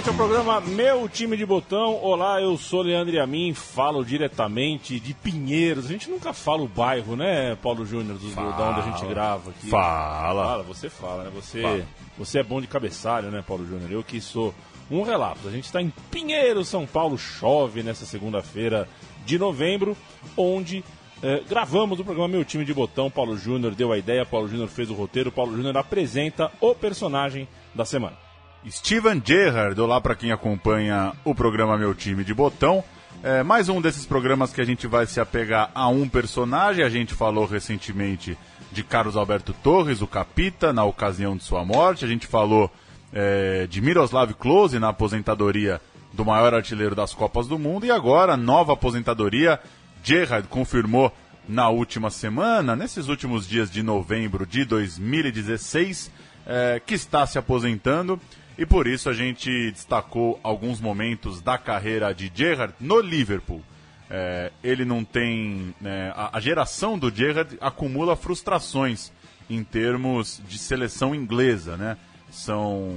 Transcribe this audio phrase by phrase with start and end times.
[0.00, 1.94] Este é o programa Meu Time de Botão.
[1.96, 5.84] Olá, eu sou Leandro Amin, falo diretamente de Pinheiros.
[5.84, 9.50] A gente nunca fala o bairro, né, Paulo Júnior, do da onde a gente grava
[9.50, 9.68] aqui.
[9.68, 10.42] Fala.
[10.42, 11.30] Fala, você fala, né?
[11.34, 11.86] Você, Fala.
[12.16, 13.92] você é bom de cabeçalho, né, Paulo Júnior?
[13.92, 14.54] Eu que sou
[14.90, 15.46] um relato.
[15.46, 17.18] A gente está em Pinheiros, São Paulo.
[17.18, 18.88] Chove nessa segunda-feira
[19.26, 19.94] de novembro,
[20.34, 20.82] onde
[21.22, 23.10] eh, gravamos o programa Meu Time de Botão.
[23.10, 27.46] Paulo Júnior deu a ideia, Paulo Júnior fez o roteiro, Paulo Júnior apresenta o personagem
[27.74, 28.29] da semana.
[28.68, 32.84] Steven Gerrard, olá para quem acompanha o programa Meu Time de Botão.
[33.22, 36.84] É, mais um desses programas que a gente vai se apegar a um personagem.
[36.84, 38.36] A gente falou recentemente
[38.70, 42.04] de Carlos Alberto Torres, o Capita, na ocasião de sua morte.
[42.04, 42.70] A gente falou
[43.14, 45.80] é, de Miroslav Klose na aposentadoria
[46.12, 47.86] do maior artilheiro das Copas do Mundo.
[47.86, 49.58] E agora, nova aposentadoria.
[50.04, 51.10] Gerrard confirmou
[51.48, 56.10] na última semana, nesses últimos dias de novembro de 2016,
[56.46, 58.20] é, que está se aposentando.
[58.58, 63.62] E por isso a gente destacou alguns momentos da carreira de Gerrard no Liverpool.
[64.08, 65.74] É, ele não tem.
[65.80, 69.12] né, a, a geração do Gerrard acumula frustrações
[69.48, 71.96] em termos de seleção inglesa, né?
[72.30, 72.94] São,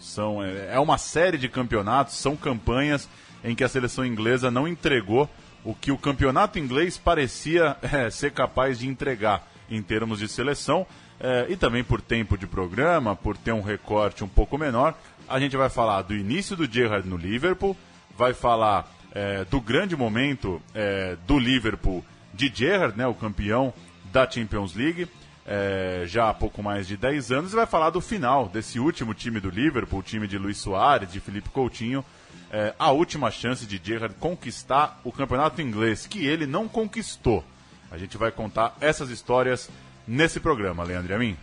[0.00, 3.08] são é, é uma série de campeonatos, são campanhas
[3.42, 5.28] em que a seleção inglesa não entregou
[5.64, 10.86] o que o campeonato inglês parecia é, ser capaz de entregar em termos de seleção.
[11.20, 14.94] É, e também por tempo de programa, por ter um recorte um pouco menor,
[15.28, 17.76] a gente vai falar do início do Gerrard no Liverpool,
[18.16, 23.74] vai falar é, do grande momento é, do Liverpool de Gerrard, né, o campeão
[24.12, 25.08] da Champions League,
[25.44, 29.12] é, já há pouco mais de 10 anos, e vai falar do final desse último
[29.12, 32.04] time do Liverpool, o time de Luiz Soares, de Felipe Coutinho,
[32.50, 37.44] é, a última chance de Gerrard conquistar o campeonato inglês, que ele não conquistou.
[37.90, 39.70] A gente vai contar essas histórias
[40.08, 41.36] nesse programa, Leandro e a mim.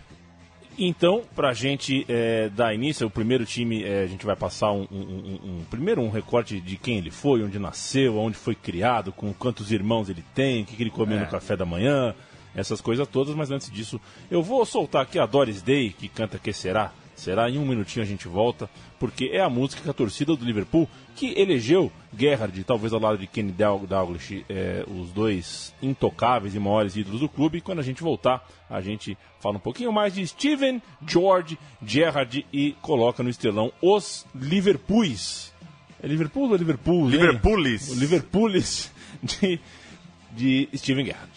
[0.78, 4.86] Então, pra gente é, dar início, o primeiro time, é, a gente vai passar um,
[4.92, 9.14] um- um- um- primeiro um recorte de quem ele foi, onde nasceu, onde foi criado,
[9.14, 11.22] com quantos irmãos ele tem, o que, que ele comeu É.
[11.22, 12.14] no café da manhã,
[12.54, 16.38] essas coisas todas, mas antes disso, eu vou soltar aqui a Doris Day, que canta
[16.38, 16.92] Que Será?
[17.16, 17.50] Será?
[17.50, 20.88] Em um minutinho a gente volta, porque é a música que a torcida do Liverpool,
[21.16, 26.60] que elegeu Gerrard, talvez ao lado de Kenny Dal- Dalglish, é, os dois intocáveis e
[26.60, 27.58] maiores ídolos do clube.
[27.58, 32.46] E quando a gente voltar, a gente fala um pouquinho mais de Steven George Gerrard
[32.52, 35.54] e coloca no estelão os Liverpools.
[36.04, 37.10] É Liverpool ou Liverpool?
[37.10, 37.90] Liverpoolis.
[37.92, 38.92] O Liverpools
[39.24, 39.60] de,
[40.34, 41.32] de Steven Gerrard.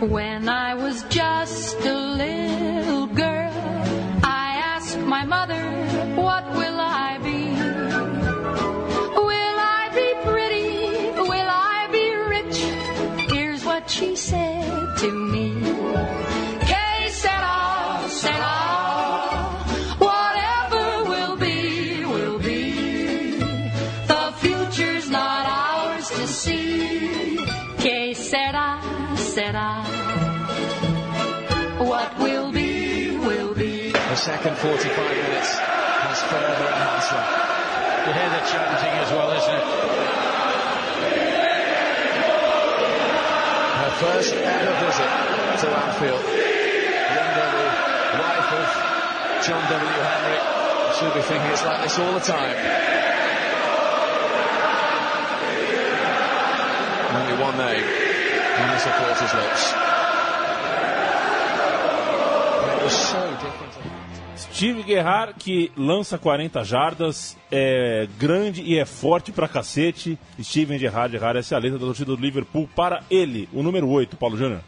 [0.00, 3.50] When I was just a little girl,
[4.22, 5.62] I asked my mother,
[6.14, 7.48] What will I be?
[9.16, 11.18] Will I be pretty?
[11.18, 12.58] Will I be rich?
[13.32, 15.65] Here's what she said to me.
[29.46, 29.84] Sera.
[31.78, 33.92] What will be, will be.
[33.92, 37.28] The second 45 minutes has further enhanced that.
[38.06, 39.66] You hear the chanting as well, isn't it?
[43.76, 45.10] Her first ever visit
[45.62, 46.24] to Anfield.
[47.14, 48.66] Linda, the wife of
[49.46, 50.00] John W.
[50.10, 50.38] Henry,
[50.96, 52.56] she'll be thinking it's like this all the time.
[57.16, 58.05] Only one name
[58.58, 59.74] on the supporters' lips.
[62.72, 63.66] It was so different.
[64.36, 70.18] Steve Gerrard, que lança 40 jardas, é grande e é forte pra cacete.
[70.42, 73.88] Steven Gerrard, Gerrard, essa é a letra da torcida do Liverpool para ele, o número
[73.88, 74.60] 8, Paulo Júnior.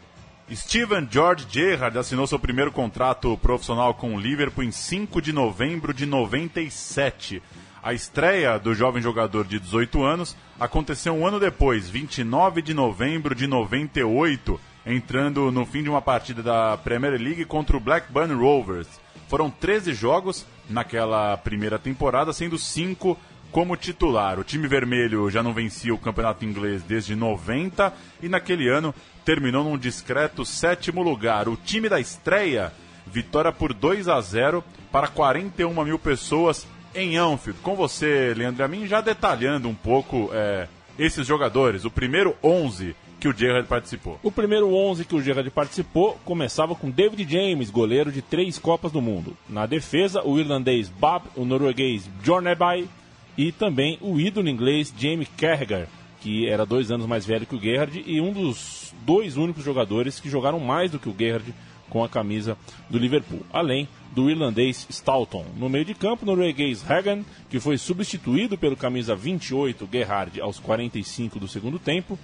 [0.51, 5.93] Steven George Gerrard assinou seu primeiro contrato profissional com o Liverpool em 5 de novembro
[5.93, 7.41] de 97.
[7.81, 13.33] A estreia do jovem jogador de 18 anos aconteceu um ano depois, 29 de novembro
[13.33, 18.87] de 98, entrando no fim de uma partida da Premier League contra o Blackburn Rovers.
[19.27, 23.17] Foram 13 jogos naquela primeira temporada, sendo 5
[23.51, 24.37] como titular.
[24.37, 29.63] O time vermelho já não vencia o campeonato inglês desde 90 e naquele ano terminou
[29.63, 31.47] num discreto sétimo lugar.
[31.47, 32.73] O time da estreia,
[33.07, 37.59] vitória por 2 a 0 para 41 mil pessoas em Anfield.
[37.61, 41.85] Com você, Leandro Amin, já detalhando um pouco é, esses jogadores.
[41.85, 44.19] O primeiro 11 que o Gerrard participou.
[44.23, 48.91] O primeiro 11 que o Gerrard participou começava com David James, goleiro de três Copas
[48.91, 49.35] do Mundo.
[49.47, 52.87] Na defesa, o irlandês Bob, o norueguês Bjornebye
[53.37, 55.87] e também o ídolo inglês Jamie Carragher,
[56.21, 60.19] que era dois anos mais velho que o Gerrard e um dos dois únicos jogadores
[60.19, 61.53] que jogaram mais do que o Gerrard
[61.89, 62.57] com a camisa
[62.89, 65.45] do Liverpool, além do irlandês Stoughton.
[65.57, 71.39] No meio de campo, norueguês Hagan, que foi substituído pelo camisa 28 Gerrard aos 45
[71.39, 72.17] do segundo tempo,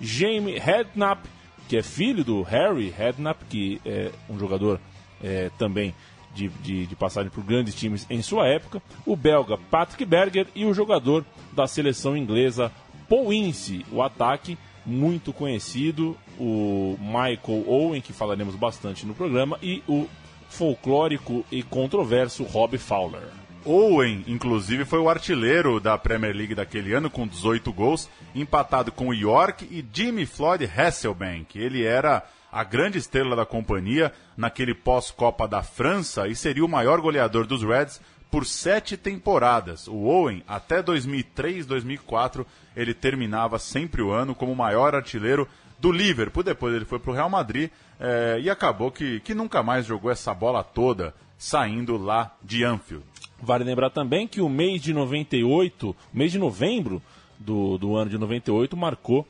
[0.00, 1.28] Jamie Redknapp,
[1.68, 4.80] que é filho do Harry Redknapp, que é um jogador
[5.22, 5.94] é, também
[6.34, 10.64] de, de, de, passagem por grandes times em sua época, o belga Patrick Berger e
[10.64, 12.72] o jogador da seleção inglesa
[13.08, 19.80] Paul Ince, o ataque muito conhecido, o Michael Owen, que falaremos bastante no programa, e
[19.86, 20.08] o
[20.48, 23.22] folclórico e controverso Rob Fowler.
[23.64, 29.14] Owen, inclusive, foi o artilheiro da Premier League daquele ano, com 18 gols, empatado com
[29.14, 31.56] York e Jimmy Floyd Hasselbank.
[31.56, 37.00] Ele era a grande estrela da companhia naquele pós-Copa da França e seria o maior
[37.00, 38.00] goleador dos Reds
[38.32, 39.86] por sete temporadas.
[39.86, 42.44] O Owen, até 2003, 2004,
[42.74, 45.46] ele terminava sempre o ano como o maior artilheiro
[45.82, 46.44] do Liverpool.
[46.44, 47.68] Depois ele foi para o Real Madrid
[47.98, 53.04] é, e acabou que, que nunca mais jogou essa bola toda saindo lá de Anfield.
[53.42, 57.02] Vale lembrar também que o mês de 98, o mês de novembro
[57.36, 59.26] do, do ano de 98, marcou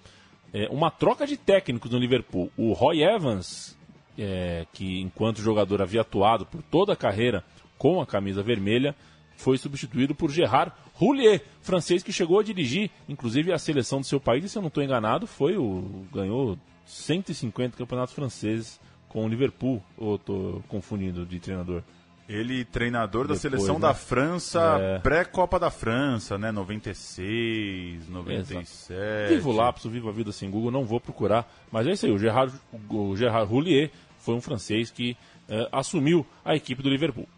[0.52, 2.52] é, uma troca de técnicos no Liverpool.
[2.54, 3.74] O Roy Evans,
[4.18, 7.42] é, que enquanto jogador havia atuado por toda a carreira
[7.78, 8.94] com a camisa vermelha,
[9.36, 14.20] foi substituído por Gerard Houllier, francês que chegou a dirigir, inclusive a seleção do seu
[14.20, 19.28] país, e se eu não estou enganado, foi o ganhou 150 campeonatos franceses com o
[19.28, 21.82] Liverpool, ou estou confundindo de treinador?
[22.28, 23.80] Ele, treinador da seleção né?
[23.80, 24.98] da França, é.
[25.00, 26.50] pré-Copa da França, né?
[26.50, 28.60] 96, 97.
[28.62, 29.34] Exato.
[29.34, 31.46] Viva o lapso, viva a vida sem Google, não vou procurar.
[31.70, 32.54] Mas é isso aí, o Gerard,
[32.88, 35.16] o Gerard Houllier foi um francês que
[35.48, 37.28] é, assumiu a equipe do Liverpool.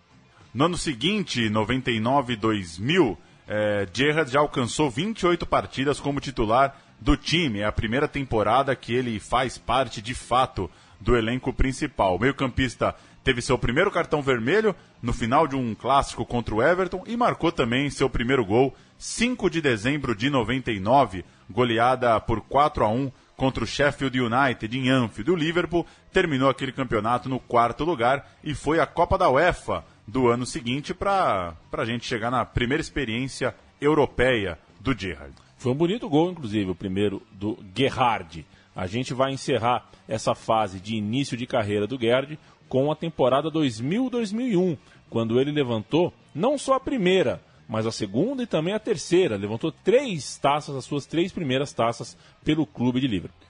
[0.54, 3.16] No ano seguinte, 99-2000,
[3.48, 7.58] é, Gerrard já alcançou 28 partidas como titular do time.
[7.58, 10.70] É a primeira temporada que ele faz parte, de fato,
[11.00, 12.14] do elenco principal.
[12.14, 17.02] O meio-campista teve seu primeiro cartão vermelho no final de um clássico contra o Everton
[17.04, 22.88] e marcou também seu primeiro gol 5 de dezembro de 99, goleada por 4 a
[22.88, 25.32] 1 contra o Sheffield United em Anfield.
[25.32, 30.28] O Liverpool terminou aquele campeonato no quarto lugar e foi a Copa da UEFA do
[30.28, 35.34] ano seguinte para a gente chegar na primeira experiência europeia do Gerrard.
[35.56, 38.44] Foi um bonito gol, inclusive, o primeiro do Gerrard.
[38.76, 43.50] A gente vai encerrar essa fase de início de carreira do Gerrard com a temporada
[43.50, 44.76] 2000-2001,
[45.08, 49.36] quando ele levantou não só a primeira, mas a segunda e também a terceira.
[49.36, 53.40] Levantou três taças, as suas três primeiras taças pelo clube de Liverpool.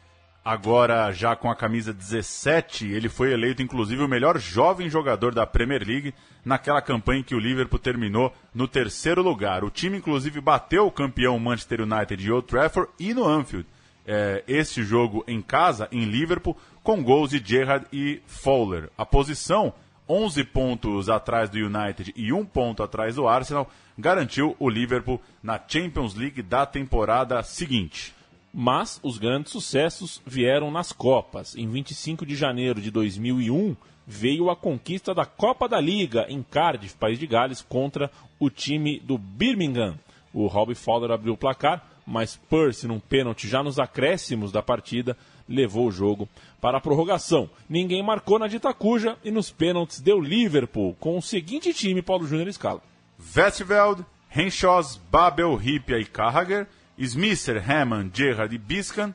[0.44, 5.46] Agora, já com a camisa 17, ele foi eleito inclusive o melhor jovem jogador da
[5.46, 6.12] Premier League
[6.44, 9.64] naquela campanha em que o Liverpool terminou no terceiro lugar.
[9.64, 13.67] O time, inclusive, bateu o campeão Manchester United de Old Trafford e no Anfield.
[14.06, 18.90] É, esse jogo em casa, em Liverpool, com gols de Gerrard e Fowler.
[18.99, 19.73] A posição,
[20.07, 25.59] 11 pontos atrás do United e um ponto atrás do Arsenal, garantiu o Liverpool na
[25.66, 28.14] Champions League da temporada seguinte.
[28.56, 31.56] Mas os grandes sucessos vieram nas Copas.
[31.56, 33.75] Em 25 de janeiro de 2001,
[34.06, 38.08] veio a conquista da Copa da Liga em Cardiff, País de Gales, contra
[38.38, 39.99] o time do Birmingham.
[40.32, 45.16] O Robbie Fowler abriu o placar, mas Percy, num pênalti já nos acréscimos da partida,
[45.49, 46.28] levou o jogo
[46.61, 47.50] para a prorrogação.
[47.68, 52.25] Ninguém marcou na dita cuja e nos pênaltis deu Liverpool com o seguinte time Paulo
[52.25, 52.80] Júnior escala.
[53.18, 59.14] Vestveld, Henshaws, Babel, Ripia e Carragher, Smisser, Hammond, Gerrard e Biscan,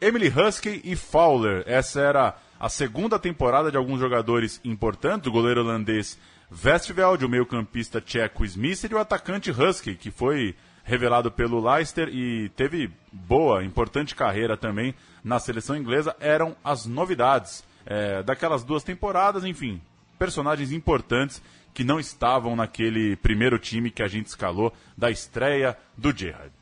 [0.00, 1.62] Emily Husky e Fowler.
[1.66, 6.18] Essa era a segunda temporada de alguns jogadores importantes, o goleiro holandês
[6.50, 10.54] Vestveld, o meio-campista tcheco Smisser e o atacante Husky, que foi
[10.84, 17.64] revelado pelo Leicester e teve boa, importante carreira também na seleção inglesa, eram as novidades
[17.86, 19.80] é, daquelas duas temporadas, enfim,
[20.18, 21.42] personagens importantes
[21.72, 26.52] que não estavam naquele primeiro time que a gente escalou da estreia do Gerrard.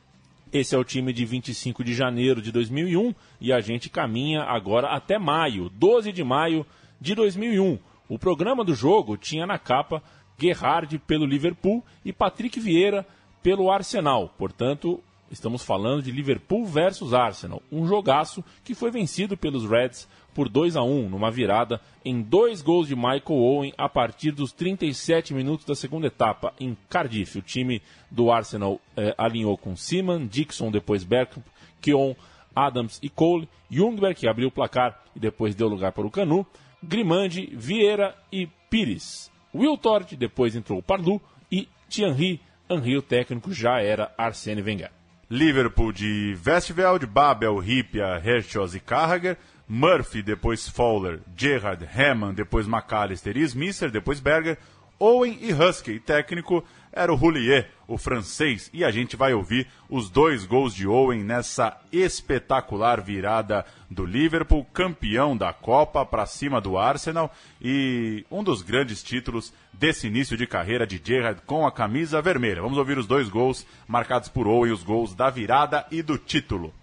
[0.53, 4.89] Esse é o time de 25 de janeiro de 2001 e a gente caminha agora
[4.89, 6.63] até maio, 12 de maio
[7.01, 7.79] de 2001.
[8.07, 10.03] O programa do jogo tinha na capa
[10.37, 13.03] Gerrard pelo Liverpool e Patrick Vieira
[13.41, 14.31] pelo Arsenal.
[14.37, 15.03] Portanto,
[15.33, 20.75] Estamos falando de Liverpool versus Arsenal, um jogaço que foi vencido pelos Reds por 2
[20.75, 25.65] a 1 numa virada em dois gols de Michael Owen a partir dos 37 minutos
[25.65, 27.39] da segunda etapa em Cardiff.
[27.39, 31.43] O time do Arsenal eh, alinhou com Seaman, Dixon, depois Bergkamp,
[31.81, 32.15] Keon,
[32.55, 36.45] Adams e Cole, Jungberg que abriu o placar e depois deu lugar para o Canu,
[36.83, 39.31] Grimandi, Vieira e Pires.
[39.51, 41.19] Will Tort, depois entrou o Parlu
[41.51, 44.91] e Thierry Henry, o técnico, já era Arsene Wenger.
[45.33, 49.35] Liverpool de Westveld, Babel, Ripia, Herschels e Carragher,
[49.67, 54.59] Murphy, depois Fowler, Gerrard, Hammond, depois McAllister e Smisser, depois Berger,
[54.99, 55.99] Owen e Husky.
[55.99, 56.63] Técnico
[56.93, 61.23] era o Roulier, o francês, e a gente vai ouvir os dois gols de Owen
[61.23, 68.61] nessa espetacular virada do Liverpool, campeão da Copa para cima do Arsenal e um dos
[68.61, 72.61] grandes títulos desse início de carreira de Gerrard com a camisa vermelha.
[72.61, 76.73] Vamos ouvir os dois gols marcados por Owen, os gols da virada e do título.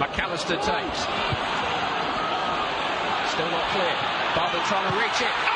[0.00, 1.06] McAllister takes.
[3.32, 3.96] Still not clear.
[4.34, 5.51] Barber trying to reach it.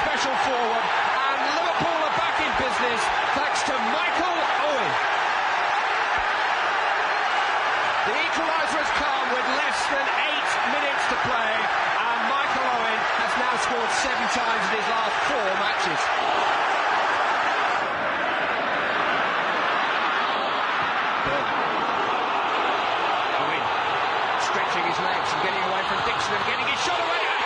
[0.00, 0.84] Special forward.
[1.12, 3.00] And Liverpool are back in business
[3.36, 4.92] thanks to Michael Owen.
[8.08, 11.52] The equaliser has come with less than eight minutes to play.
[12.00, 16.00] And Michael Owen has now scored seven times in his last four matches.
[23.36, 23.64] Owen
[24.48, 27.39] stretching his legs and getting away from Dixon and getting his shot away.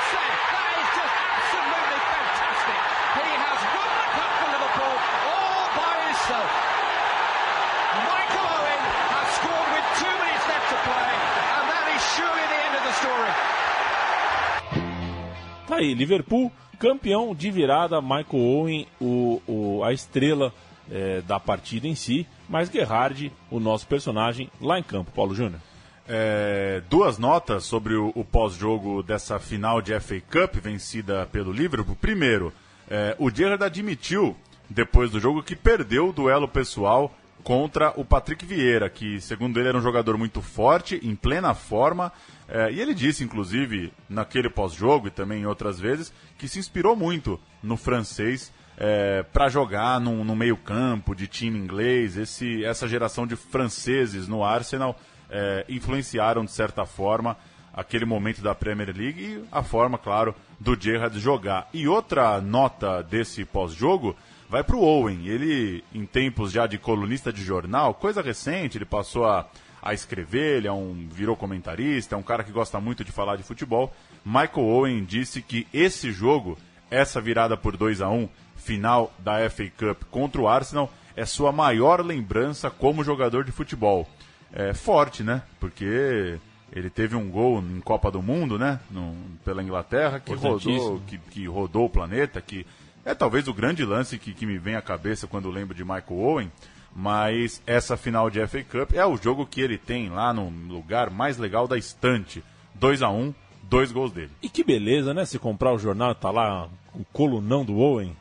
[15.84, 20.52] Aí, Liverpool, campeão de virada, Michael Owen, o, o- a estrela
[20.90, 25.60] eh, da partida em si, mas Gerrard, o nosso personagem, lá em campo, Paulo Júnior.
[26.06, 31.96] É, duas notas sobre o, o pós-jogo dessa final de FA Cup vencida pelo Liverpool.
[31.98, 32.52] Primeiro,
[32.90, 34.36] é, o Gerrard admitiu,
[34.68, 37.10] depois do jogo, que perdeu o duelo pessoal
[37.44, 42.10] contra o Patrick Vieira, que, segundo ele, era um jogador muito forte, em plena forma.
[42.48, 46.96] é, e ele disse, inclusive, naquele pós-jogo e também em outras vezes, que se inspirou
[46.96, 48.52] muito no francês
[49.32, 52.16] para jogar no, no meio-campo de time inglês.
[52.16, 54.98] Esse, essa geração de franceses no Arsenal
[55.30, 57.36] é, influenciaram, de certa forma,
[57.72, 61.68] aquele momento da Premier League e a forma, claro, do Gerrard jogar.
[61.72, 64.16] E outra nota desse pós-jogo
[64.54, 65.26] vai para o Owen.
[65.26, 69.48] Ele, em tempos já de colunista de jornal, coisa recente, ele passou a,
[69.82, 73.34] a escrever, ele é um, virou comentarista, é um cara que gosta muito de falar
[73.34, 73.92] de futebol.
[74.24, 76.56] Michael Owen disse que esse jogo,
[76.88, 81.50] essa virada por 2 a 1 final da FA Cup contra o Arsenal, é sua
[81.50, 84.08] maior lembrança como jogador de futebol
[84.52, 85.42] é, forte, né?
[85.58, 86.38] Porque
[86.72, 88.78] ele teve um gol em Copa do Mundo, né?
[88.88, 90.32] No- pela Inglaterra, que
[90.76, 92.64] rodou, que, que rodou o planeta, que
[93.04, 96.04] é talvez o grande lance que, que me vem à cabeça quando lembro de Michael
[96.18, 96.52] Owen.
[96.96, 101.10] Mas essa final de FA Cup é o jogo que ele tem lá no lugar
[101.10, 102.42] mais legal da estante.
[102.76, 103.34] 2 a 1
[103.64, 104.30] dois gols dele.
[104.42, 105.24] E que beleza, né?
[105.24, 108.14] Se comprar o jornal, tá lá o colunão do Owen.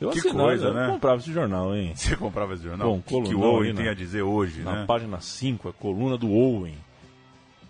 [0.00, 0.86] Eu Que assinava, coisa, eu né?
[0.88, 1.92] comprava esse jornal, hein?
[1.96, 2.88] Você comprava esse jornal?
[2.88, 4.84] Bom, o que, que o Owen tem na- a dizer hoje, Na né?
[4.86, 6.74] página 5, a coluna do Owen.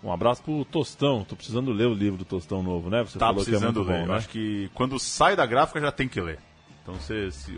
[0.03, 1.23] Um abraço pro Tostão.
[1.23, 3.03] Tô precisando ler o livro do Tostão novo, né?
[3.03, 3.97] Você Tá é precisando muito ler.
[3.99, 4.15] bom, Eu né?
[4.15, 6.37] acho que quando sai da gráfica já tem que ler.
[6.83, 6.95] Então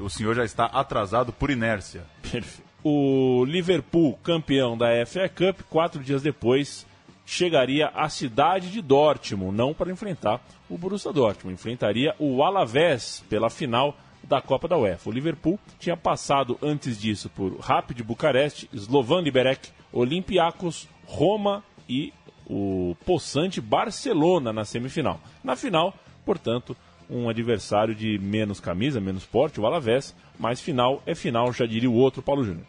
[0.04, 2.06] o senhor já está atrasado por inércia.
[2.22, 2.64] Perfeito.
[2.84, 6.86] O Liverpool, campeão da FA Cup, quatro dias depois,
[7.26, 10.40] chegaria à cidade de Dortmund, não para enfrentar
[10.70, 15.10] o Borussia Dortmund, enfrentaria o Alavés pela final da Copa da UEFA.
[15.10, 22.14] O Liverpool tinha passado antes disso por Rapid Bucareste, Slovan Liberec, Olympiacos, Roma e
[22.48, 25.20] o possante Barcelona na semifinal.
[25.44, 26.78] Na final, portanto,
[27.10, 31.90] um adversário de menos camisa, menos porte, o Alavés, mas final é final, já diria
[31.90, 32.66] o outro Paulo Júnior.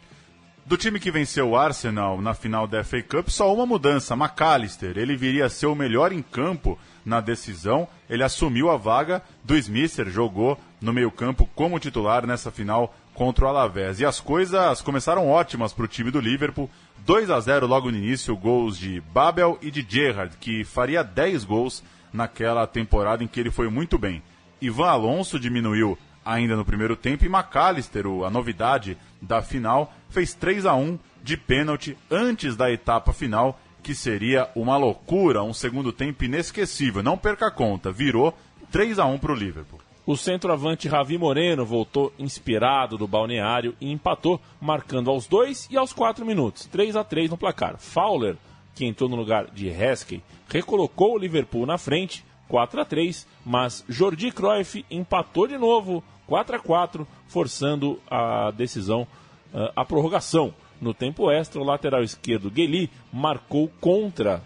[0.67, 4.97] Do time que venceu o Arsenal na final da FA Cup, só uma mudança, McAllister.
[4.97, 7.87] Ele viria a ser o melhor em campo na decisão.
[8.09, 13.47] Ele assumiu a vaga do Smisser, jogou no meio-campo como titular nessa final contra o
[13.47, 14.01] Alavés.
[14.01, 16.69] E as coisas começaram ótimas para o time do Liverpool.
[17.05, 21.45] 2 a 0 logo no início, gols de Babel e de Gerrard, que faria 10
[21.45, 24.21] gols naquela temporada em que ele foi muito bem.
[24.61, 30.65] Ivan Alonso diminuiu ainda no primeiro tempo e McAllister, a novidade da final, fez 3
[30.65, 36.25] a 1 de pênalti antes da etapa final, que seria uma loucura, um segundo tempo
[36.25, 37.01] inesquecível.
[37.01, 38.37] Não perca a conta, virou
[38.71, 39.79] 3 a 1 para o Liverpool.
[40.05, 45.91] O centroavante Ravi Moreno voltou inspirado do balneário e empatou, marcando aos 2 e aos
[45.91, 47.77] 4 minutos, 3 a 3 no placar.
[47.77, 48.37] Fowler,
[48.77, 53.83] que entrou no lugar de Heskey, recolocou o Liverpool na frente, 4 a 3, mas
[53.89, 59.07] Jordi Cruyff empatou de novo, 4 a 4, forçando a decisão,
[59.51, 60.53] uh, a prorrogação.
[60.79, 64.43] No tempo extra, o lateral esquerdo Gueli marcou contra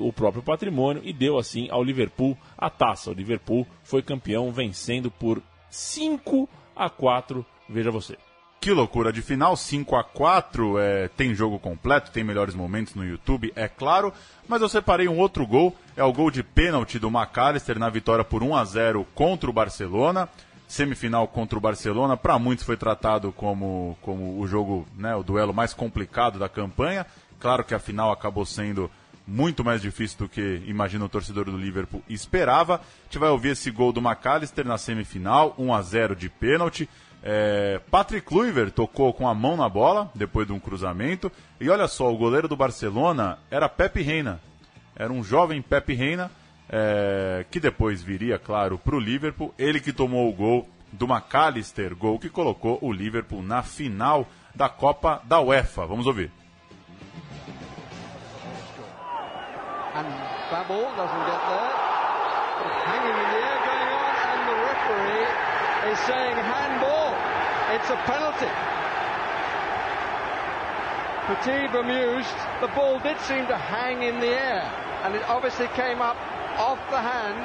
[0.00, 3.10] o próprio patrimônio e deu assim ao Liverpool a taça.
[3.10, 8.16] O Liverpool foi campeão vencendo por 5 a 4, veja você.
[8.60, 13.02] Que loucura de final, 5 a 4 é, tem jogo completo, tem melhores momentos no
[13.02, 14.12] YouTube, é claro,
[14.46, 18.22] mas eu separei um outro gol, é o gol de pênalti do McAllister na vitória
[18.22, 20.28] por 1 a 0 contra o Barcelona.
[20.68, 25.54] Semifinal contra o Barcelona, para muitos foi tratado como, como o jogo, né, o duelo
[25.54, 27.06] mais complicado da campanha.
[27.40, 28.90] Claro que a final acabou sendo
[29.26, 32.74] muito mais difícil do que imagina o torcedor do Liverpool esperava.
[32.74, 36.86] A gente vai ouvir esse gol do McAllister na semifinal, 1 a 0 de pênalti.
[37.22, 41.30] É, Patrick Kluivert tocou com a mão na bola depois de um cruzamento.
[41.60, 44.40] E olha só, o goleiro do Barcelona era Pepe Reina.
[44.96, 46.30] Era um jovem Pepe Reina,
[46.68, 49.54] é, que depois viria, claro, para o Liverpool.
[49.58, 54.68] Ele que tomou o gol do McAllister, gol que colocou o Liverpool na final da
[54.68, 55.86] Copa da UEFA.
[55.86, 56.30] Vamos ouvir.
[59.94, 60.06] and
[60.50, 61.72] Babel doesn't get there.
[62.86, 66.99] Hanging in the air going on, and the referee is saying handball.
[67.70, 68.50] It's a penalty.
[71.30, 72.34] Petit bemused.
[72.60, 74.66] The ball did seem to hang in the air,
[75.04, 76.16] and it obviously came up
[76.58, 77.38] off the hand,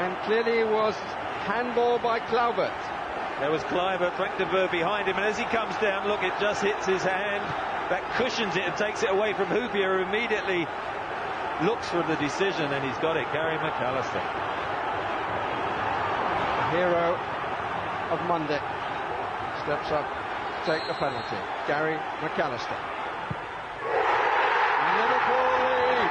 [0.00, 0.94] and clearly was
[1.44, 2.72] handball by Claubert.
[3.40, 6.32] There was Cliver, Frank de Boer behind him, and as he comes down, look, it
[6.40, 7.44] just hits his hand.
[7.90, 10.66] That cushions it and takes it away from Hoopier, who immediately
[11.62, 13.30] looks for the decision, and he's got it.
[13.34, 14.24] Gary McAllister.
[16.56, 17.20] The hero
[18.10, 18.60] of Monday
[19.64, 20.06] steps up
[20.64, 21.36] take the penalty.
[21.66, 22.78] Gary McAllister.
[24.96, 26.10] Liverpool lead.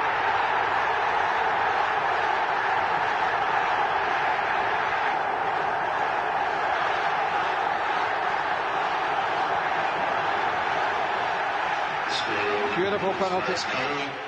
[12.76, 14.23] Beautiful penalty.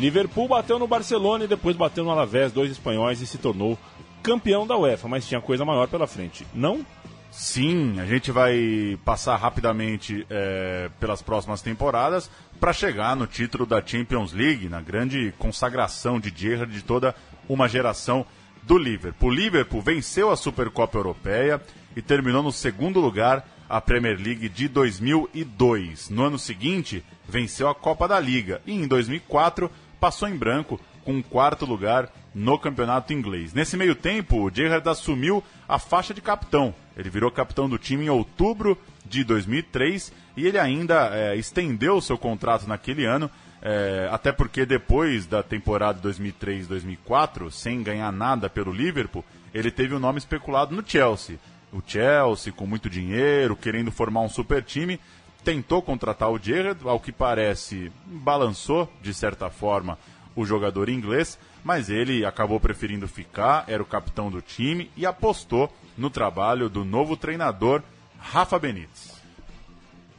[0.00, 3.78] Liverpool bateu no Barcelona e depois bateu no Alavés, dois espanhóis, e se tornou
[4.22, 6.46] campeão da UEFA, mas tinha coisa maior pela frente.
[6.54, 6.84] Não?
[7.30, 13.84] Sim, a gente vai passar rapidamente é, pelas próximas temporadas para chegar no título da
[13.84, 17.14] Champions League, na grande consagração de Gerrard de toda
[17.48, 18.26] uma geração
[18.62, 19.30] do Liverpool.
[19.30, 21.60] O Liverpool venceu a Supercopa Europeia
[21.94, 26.10] e terminou no segundo lugar a Premier League de 2002.
[26.10, 31.12] No ano seguinte, venceu a Copa da Liga e em 2004 passou em branco com
[31.12, 33.52] um quarto lugar no campeonato inglês.
[33.52, 36.74] Nesse meio tempo, o Gerrard assumiu a faixa de capitão.
[36.96, 42.16] Ele virou capitão do time em outubro de 2003 e ele ainda é, estendeu seu
[42.16, 43.30] contrato naquele ano,
[43.62, 49.96] é, até porque depois da temporada 2003-2004, sem ganhar nada pelo Liverpool, ele teve o
[49.96, 51.38] um nome especulado no Chelsea.
[51.72, 54.98] O Chelsea, com muito dinheiro, querendo formar um super time,
[55.44, 59.98] tentou contratar o Gerrard, ao que parece, balançou de certa forma
[60.36, 65.72] o jogador inglês, mas ele acabou preferindo ficar, era o capitão do time e apostou
[65.96, 67.82] no trabalho do novo treinador
[68.18, 69.20] Rafa Benítez.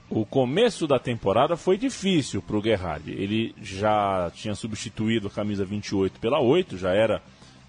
[0.09, 3.09] O começo da temporada foi difícil para o Gerrard.
[3.09, 7.21] Ele já tinha substituído a camisa 28 pela 8, já era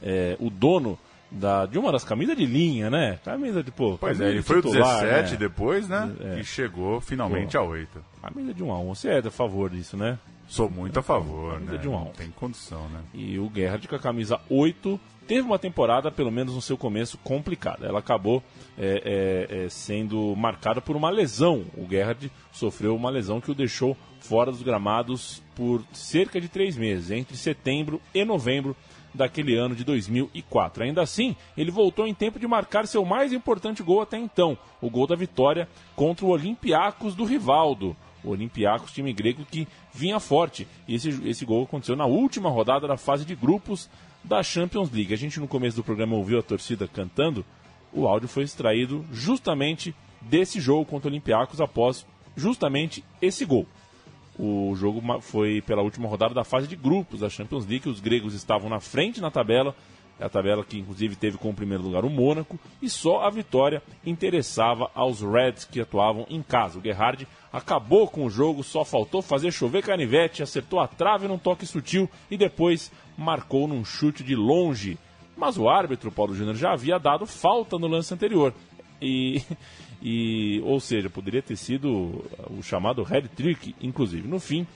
[0.03, 0.99] é, o dono
[1.33, 3.19] da, de uma das camisas de linha, né?
[3.25, 3.97] Camisa de pô.
[3.99, 5.37] Pois é, ele foi o titular, 17 né?
[5.39, 6.13] depois, né?
[6.21, 6.41] É.
[6.41, 7.59] E chegou finalmente Pô.
[7.59, 8.05] a 8.
[8.21, 10.19] Camisa de 1 a 1 Você é a favor disso, né?
[10.47, 11.79] Sou muito a favor, Camisa né?
[11.79, 12.05] de um a um.
[12.05, 13.01] Não tem condição, né?
[13.15, 17.17] E o Gerrard com a camisa 8 teve uma temporada, pelo menos no seu começo,
[17.19, 17.87] complicada.
[17.87, 18.43] Ela acabou
[18.77, 21.65] é, é, é, sendo marcada por uma lesão.
[21.77, 26.77] O Gerrard sofreu uma lesão que o deixou fora dos gramados por cerca de três
[26.77, 28.77] meses, entre setembro e novembro
[29.15, 30.85] daquele ano de 2004.
[30.85, 34.89] Ainda assim, ele voltou em tempo de marcar seu mais importante gol até então, o
[34.89, 37.97] gol da vitória contra o Olympiacos do Rivaldo.
[38.25, 40.67] O Olympiacos, time grego que vinha forte.
[40.87, 43.91] E esse, esse gol aconteceu na última rodada da fase de grupos
[44.23, 45.13] da Champions League.
[45.13, 47.45] A gente no começo do programa ouviu a torcida cantando.
[47.93, 53.67] O áudio foi extraído justamente desse jogo contra o Olympiacos após justamente esse gol.
[54.45, 57.89] O jogo foi pela última rodada da fase de grupos da Champions League.
[57.89, 59.73] Os gregos estavam na frente na tabela,
[60.19, 63.81] É a tabela que inclusive teve como primeiro lugar o Mônaco e só a vitória
[64.05, 66.81] interessava aos Reds que atuavam em casa.
[66.81, 71.39] O Gerhard acabou com o jogo, só faltou fazer chover canivete, acertou a trave num
[71.39, 74.99] toque sutil e depois marcou num chute de longe.
[75.37, 78.53] Mas o árbitro, Paulo Júnior, já havia dado falta no lance anterior.
[79.03, 79.43] E,
[80.01, 84.27] e, ou seja, poderia ter sido o chamado head trick, inclusive.
[84.27, 84.67] No fim,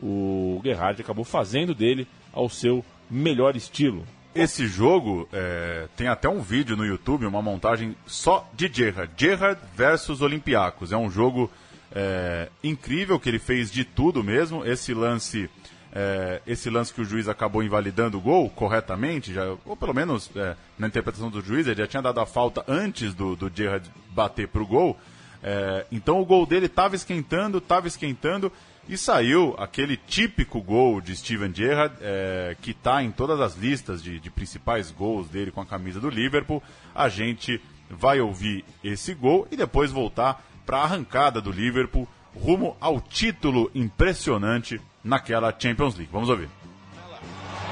[0.00, 4.04] o Gerhard acabou fazendo dele ao seu melhor estilo.
[4.34, 9.12] Esse jogo é, tem até um vídeo no YouTube, uma montagem só de Gerrard.
[9.16, 10.90] Gerrard versus Olympiacos.
[10.90, 11.50] É um jogo
[11.94, 14.64] é, incrível que ele fez de tudo mesmo.
[14.64, 15.50] Esse lance,
[15.92, 20.30] é, esse lance que o juiz acabou invalidando o gol corretamente, já, ou pelo menos
[20.34, 23.90] é, na interpretação do juiz, ele já tinha dado a falta antes do, do Gerrard
[24.10, 24.98] bater para o gol.
[25.42, 28.50] É, então o gol dele estava esquentando, estava esquentando
[28.88, 34.02] e saiu aquele típico gol de Steven Gerrard, é, que está em todas as listas
[34.02, 36.62] de, de, principais gols dele com a camisa do Liverpool.
[36.94, 42.76] A gente vai ouvir esse gol e depois voltar para a arrancada do Liverpool rumo
[42.80, 46.10] ao título impressionante naquela Champions League.
[46.12, 46.48] Vamos ouvir.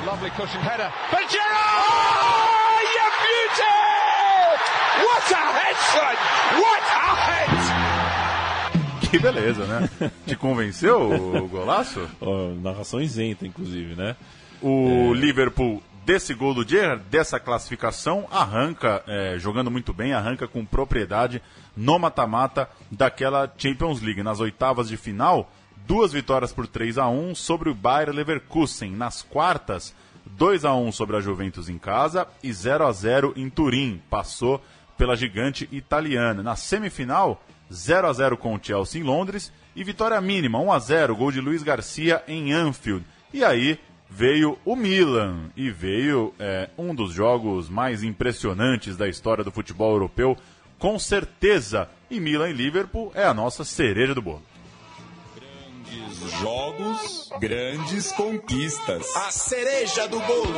[0.05, 0.91] Lovely cushion header.
[1.11, 1.21] But!
[1.21, 3.77] Oh, you beauty!
[5.05, 6.17] What a head, son!
[6.63, 7.51] What a head!
[9.11, 9.91] Que beleza, né?
[10.27, 12.09] Te convenceu o golaço?
[12.21, 14.17] Oh, narração isenta, inclusive, né?
[14.63, 15.19] O é...
[15.19, 21.43] Liverpool, desse gol do Gerrard, dessa classificação, arranca, é, jogando muito bem, arranca com propriedade
[21.77, 24.23] no mata-mata daquela Champions League.
[24.23, 25.51] Nas oitavas de final,
[25.87, 28.91] duas vitórias por 3 a 1 sobre o Bayer Leverkusen.
[28.93, 29.95] Nas quartas,
[30.27, 34.01] 2 a 1 sobre a Juventus em casa e 0 a 0 em Turim.
[34.09, 34.63] Passou
[34.97, 36.43] pela gigante italiana.
[36.43, 40.79] Na semifinal, 0 a 0 com o Chelsea em Londres e vitória mínima, 1 a
[40.79, 43.05] 0, gol de Luiz Garcia em Anfield.
[43.33, 43.79] E aí
[44.11, 49.93] veio o Milan e veio é, um dos jogos mais impressionantes da história do futebol
[49.93, 50.37] europeu,
[50.79, 51.89] com certeza.
[52.11, 54.43] E Milan e Liverpool é a nossa cereja do bolo.
[55.91, 59.17] Grandes jogos, grandes conquistas.
[59.17, 60.55] A cereja do bolo.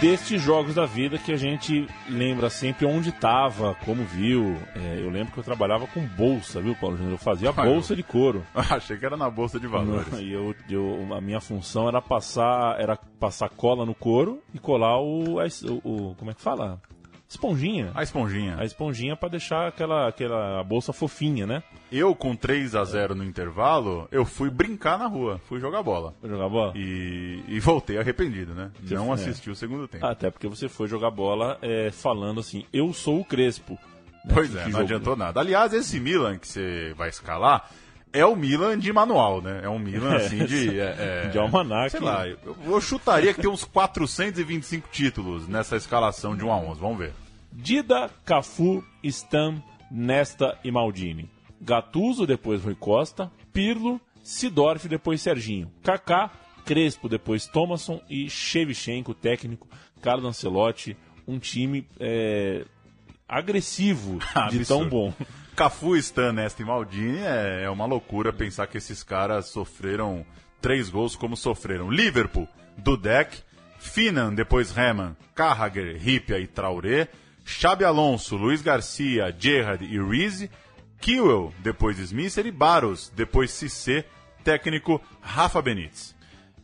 [0.00, 4.56] destes jogos da vida que a gente lembra sempre onde estava, como viu.
[4.74, 7.14] É, eu lembro que eu trabalhava com bolsa, viu, Paulo Júnior?
[7.14, 8.44] Eu fazia bolsa de couro.
[8.54, 10.12] Achei que era na bolsa de valores.
[10.18, 15.00] E eu, eu, a minha função era passar, era passar cola no couro e colar
[15.00, 16.80] o, o, o como é que fala?
[17.28, 17.90] Esponjinha.
[17.94, 18.56] A esponjinha.
[18.58, 21.62] A esponjinha para deixar aquela, aquela bolsa fofinha, né?
[21.90, 26.14] Eu, com 3 a 0 no intervalo, eu fui brincar na rua, fui jogar bola.
[26.20, 26.72] Foi jogar bola?
[26.76, 28.70] E, e voltei arrependido, né?
[28.80, 29.52] Você não foi, assisti é.
[29.52, 30.06] o segundo tempo.
[30.06, 33.78] Até porque você foi jogar bola é, falando assim, eu sou o Crespo.
[34.24, 34.32] Né?
[34.32, 34.84] Pois é, não jogo...
[34.84, 35.40] adiantou nada.
[35.40, 37.70] Aliás, esse Milan que você vai escalar
[38.12, 39.60] é o Milan de manual, né?
[39.62, 40.80] É um Milan assim de.
[40.80, 41.90] É, é, de almanac.
[41.90, 46.56] Sei lá, eu, eu chutaria que tem uns 425 títulos nessa escalação de 1 a
[46.56, 46.80] 11.
[46.80, 47.12] Vamos ver.
[47.52, 51.30] Dida, Cafu, Stam, Nesta e Maldini.
[51.60, 53.30] Gattuso, depois Rui Costa.
[53.52, 55.70] Pirlo, Sidorf, depois Serginho.
[55.82, 56.30] Kaká,
[56.64, 59.68] Crespo, depois Thomasson e Shevchenko, técnico,
[60.02, 60.96] Carlo Ancelotti.
[61.26, 62.64] Um time é,
[63.28, 64.18] agressivo
[64.50, 65.12] de tão bom.
[65.56, 70.24] Cafu, Stan, Nesta e Maldini é, é uma loucura pensar que esses caras sofreram
[70.60, 71.90] três gols como sofreram.
[71.90, 73.38] Liverpool, Dudek,
[73.78, 77.08] Finan, depois Reman, Carragher, Ripia e Traoré.
[77.42, 80.50] Xabi Alonso, Luiz Garcia, Gerrard e Reese,
[81.00, 84.04] Kiwell, depois Smith e Barros, depois Cissé,
[84.44, 86.14] técnico Rafa Benítez.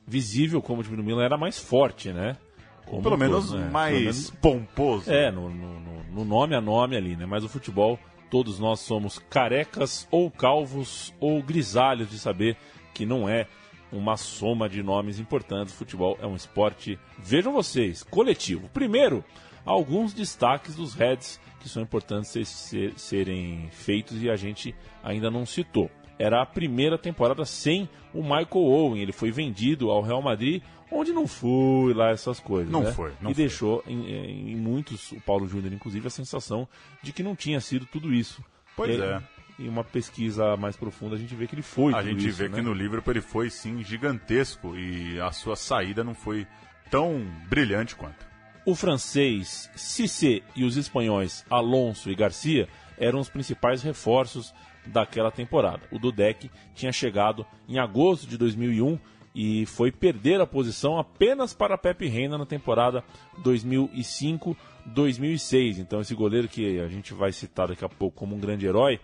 [0.06, 2.36] Visível como o time do Milan era mais forte, né?
[2.84, 3.70] Como pelo, menos né?
[3.70, 5.10] mais pelo menos pomposo.
[5.10, 7.24] É, no, no, no, nome a nome ali, né?
[7.24, 7.98] Mas o futebol,
[8.32, 12.56] todos nós somos carecas ou calvos ou grisalhos de saber
[12.94, 13.46] que não é
[13.92, 15.74] uma soma de nomes importantes.
[15.74, 18.70] Futebol é um esporte, vejam vocês, coletivo.
[18.70, 19.22] Primeiro,
[19.66, 25.44] alguns destaques dos Reds que são importantes ser, serem feitos e a gente ainda não
[25.44, 25.90] citou.
[26.18, 29.02] Era a primeira temporada sem o Michael Owen.
[29.02, 32.70] Ele foi vendido ao Real Madrid, onde não foi lá essas coisas.
[32.70, 32.92] Não né?
[32.92, 33.12] foi.
[33.20, 33.44] Não e foi.
[33.44, 36.68] deixou em, em, muitos, o Paulo Júnior inclusive, a sensação
[37.02, 38.44] de que não tinha sido tudo isso.
[38.76, 39.16] Pois é.
[39.16, 39.22] é.
[39.58, 41.94] Em uma pesquisa mais profunda, a gente vê que ele foi.
[41.94, 42.56] A gente isso, vê né?
[42.56, 46.46] que no Liverpool ele foi sim gigantesco e a sua saída não foi
[46.90, 48.26] tão brilhante quanto.
[48.64, 54.54] O francês Cissé e os espanhóis Alonso e Garcia eram os principais reforços
[54.86, 55.82] daquela temporada.
[55.90, 58.98] O Dudek tinha chegado em agosto de 2001
[59.34, 63.02] e foi perder a posição apenas para Pepe Reina na temporada
[63.42, 65.78] 2005-2006.
[65.78, 69.00] Então esse goleiro que a gente vai citar daqui a pouco como um grande herói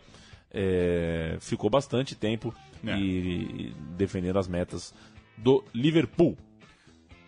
[0.53, 2.55] é, ficou bastante tempo
[2.87, 2.97] é.
[2.97, 4.95] e, e defendendo as metas
[5.37, 6.37] do Liverpool.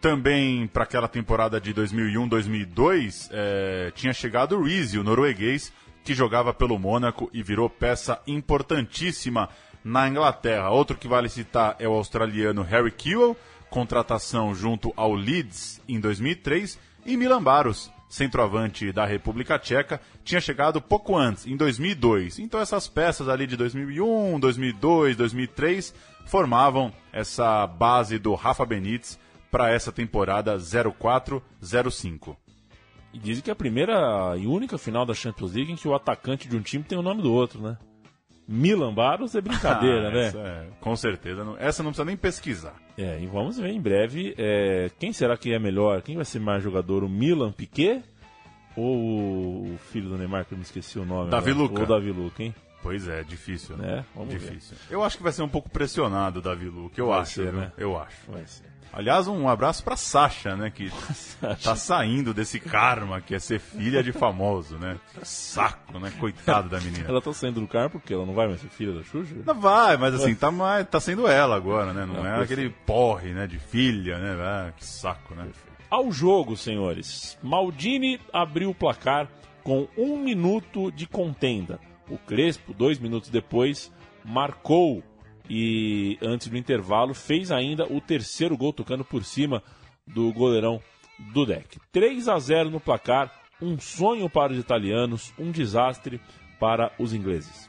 [0.01, 5.71] Também para aquela temporada de 2001-2002, é, tinha chegado o Reese, o norueguês,
[6.03, 9.51] que jogava pelo Mônaco e virou peça importantíssima
[9.85, 10.71] na Inglaterra.
[10.71, 13.37] Outro que vale citar é o australiano Harry Kewell,
[13.69, 20.81] contratação junto ao Leeds em 2003, e Milan Baros, centroavante da República Tcheca, tinha chegado
[20.81, 22.39] pouco antes, em 2002.
[22.41, 25.95] Então essas peças ali de 2001, 2002, 2003
[26.27, 29.19] formavam essa base do Rafa Benítez
[29.51, 32.37] para essa temporada 04-05.
[33.13, 35.95] E dizem que é a primeira e única final da Champions League em que o
[35.95, 37.77] atacante de um time tem o nome do outro, né?
[38.53, 40.27] Milan Baros é brincadeira, Ah, né?
[40.35, 41.45] é, com certeza.
[41.45, 42.75] não- essa não precisa nem pesquisar.
[42.99, 46.41] É, e vamos ver em breve é, quem será que é melhor, quem vai ser
[46.41, 48.03] mais jogador, o Milan Piquet
[48.77, 48.97] ou
[49.67, 51.31] o filho do Neymar, que eu me esqueci o nome.
[51.31, 51.63] Davi agora?
[51.69, 51.81] Luca.
[51.81, 52.55] Ou Davi Luca, hein?
[52.83, 53.99] Pois é, difícil, né?
[53.99, 54.41] É, vamos ver.
[54.41, 54.77] difícil.
[54.89, 57.53] Eu acho que vai ser um pouco pressionado o Davi Luque, eu Vai acho, ser,
[57.53, 57.73] né?
[57.77, 58.17] Eu acho.
[58.31, 58.70] Vai ser.
[58.93, 60.71] Aliás, um abraço pra Sasha, né?
[60.71, 60.91] Que
[61.63, 64.99] tá saindo desse karma que é ser filha de famoso, né?
[65.23, 66.13] Saco, né?
[66.19, 67.09] Coitado da menina.
[67.09, 69.35] Ela tá saindo do carro porque ela não vai mais ser filha da Xuxa?
[69.47, 72.05] Não vai, mas assim, tá, mais, tá sendo ela agora, né?
[72.05, 73.47] Não, Não, é aquele porre, né?
[73.47, 74.37] De filha, né?
[74.43, 75.47] Ah, que saco, né?
[75.89, 77.39] Ao jogo, senhores.
[77.43, 79.29] Maldini abriu o placar
[79.63, 81.79] com um minuto de contenda.
[82.09, 83.93] O Crespo, dois minutos depois,
[84.25, 85.03] marcou
[85.53, 89.61] e antes do intervalo fez ainda o terceiro gol tocando por cima
[90.07, 90.81] do goleirão
[91.35, 91.81] Dudek.
[91.91, 96.21] 3 a 0 no placar, um sonho para os italianos, um desastre
[96.61, 97.69] para os ingleses.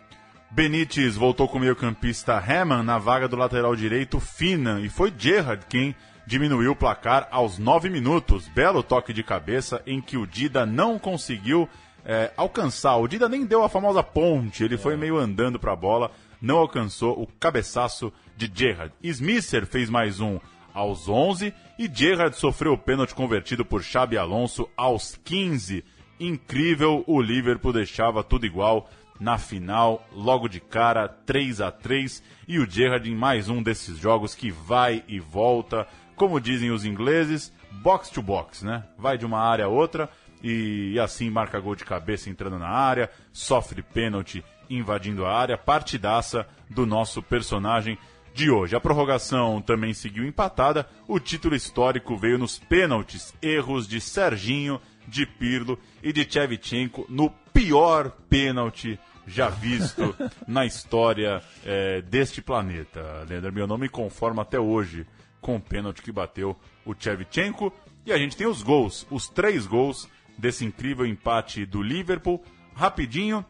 [0.52, 5.66] Benítez voltou com o meio-campista Hammond na vaga do lateral direito Finan e foi Gerrard
[5.68, 5.96] quem
[6.28, 8.48] diminuiu o placar aos 9 minutos.
[8.50, 11.68] Belo toque de cabeça em que o Dida não conseguiu
[12.06, 12.98] é, alcançar.
[12.98, 16.58] O Dida nem deu a famosa ponte, ele foi meio andando para a bola, não
[16.58, 18.94] alcançou o cabeçaço de Gerrard.
[19.04, 20.40] Smisser fez mais um
[20.74, 25.84] aos 11 e Gerrard sofreu o pênalti convertido por Xabi Alonso aos 15.
[26.20, 32.58] Incrível, o Liverpool deixava tudo igual na final, logo de cara, 3 a 3 e
[32.58, 37.54] o Gerrard em mais um desses jogos que vai e volta, como dizem os ingleses,
[37.72, 38.84] box to box, né?
[38.98, 40.10] Vai de uma área a outra
[40.44, 44.44] e, assim marca gol de cabeça entrando na área, sofre pênalti
[44.76, 47.98] invadindo a área, partidaça do nosso personagem
[48.34, 48.76] de hoje.
[48.76, 55.26] A prorrogação também seguiu empatada, o título histórico veio nos pênaltis, erros de Serginho, de
[55.26, 60.16] Pirlo e de Tchevchenko no pior pênalti já visto
[60.48, 63.26] na história eh, deste planeta.
[63.28, 65.06] Leandro, meu nome conforma até hoje
[65.40, 66.56] com o pênalti que bateu
[66.86, 67.74] o Tchevchenko.
[68.06, 72.44] E a gente tem os gols, os três gols desse incrível empate do Liverpool.
[72.74, 73.46] Rapidinho,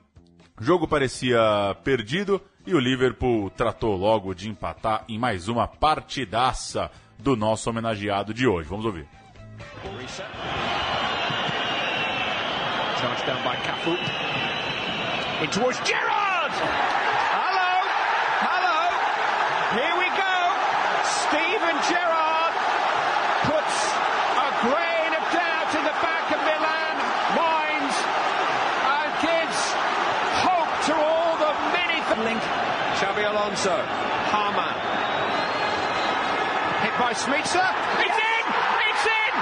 [0.62, 6.92] o jogo parecia perdido e o Liverpool tratou logo de empatar em mais uma partidaça
[7.18, 8.70] do nosso homenageado de hoje.
[8.70, 9.08] Vamos ouvir.
[13.26, 13.98] Down by Cafu.
[15.44, 16.91] In towards Gerrard!
[33.62, 33.78] Alonso,
[34.34, 34.74] Harman.
[36.82, 37.62] Hit by Smitsa.
[38.02, 38.44] It's in!
[38.90, 39.34] It's in!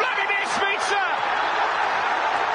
[0.00, 1.04] Vladimir Smitsa!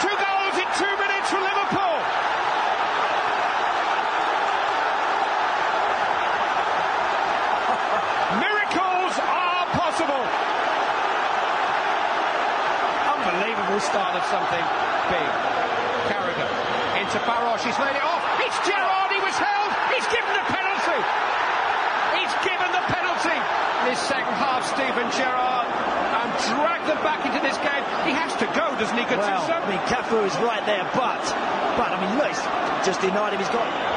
[0.01, 2.01] Two goals in two minutes for Liverpool.
[8.41, 10.25] Miracles are possible.
[13.05, 14.65] Unbelievable start of something
[15.13, 15.29] big.
[16.10, 16.49] Carragher
[16.97, 17.62] into Barros.
[17.62, 18.23] He's laid it off.
[18.41, 19.13] It's Gerrard.
[19.13, 19.69] He was held.
[19.93, 21.01] He's given the penalty.
[22.17, 23.38] He's given the penalty.
[23.86, 27.84] This second half, Stephen Gerrard, and drag them back into this game.
[28.03, 31.23] He has to go, doesn't he, Well, I mean, Cafu is right there, but,
[31.80, 32.36] but I mean, look,
[32.84, 33.39] just denied him.
[33.39, 33.96] He's got.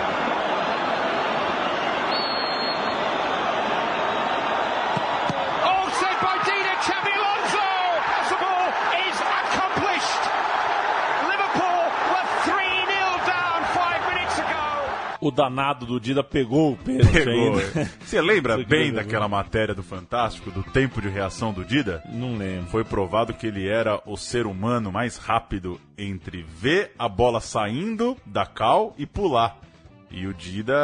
[15.20, 17.59] O danado do Dida pegou o pênalti Pegou.
[17.59, 17.90] ainda.
[18.00, 22.02] Você lembra bem daquela matéria do Fantástico, do tempo de reação do Dida?
[22.11, 22.70] Não lembro.
[22.70, 28.16] Foi provado que ele era o ser humano mais rápido entre ver a bola saindo
[28.24, 29.59] da cal e pular.
[30.11, 30.74] E o Dida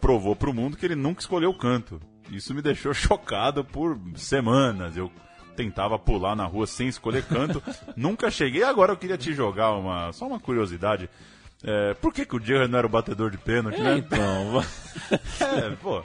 [0.00, 1.98] provou pro mundo que ele nunca escolheu o canto.
[2.30, 4.94] Isso me deixou chocado por semanas.
[4.96, 5.10] Eu
[5.56, 7.62] tentava pular na rua sem escolher canto.
[7.96, 8.62] nunca cheguei.
[8.62, 11.08] Agora eu queria te jogar uma só uma curiosidade.
[11.64, 13.96] É, por que, que o Gerrard não era o batedor de pênalti, É, né?
[13.98, 14.62] então,
[15.40, 16.02] É, pô.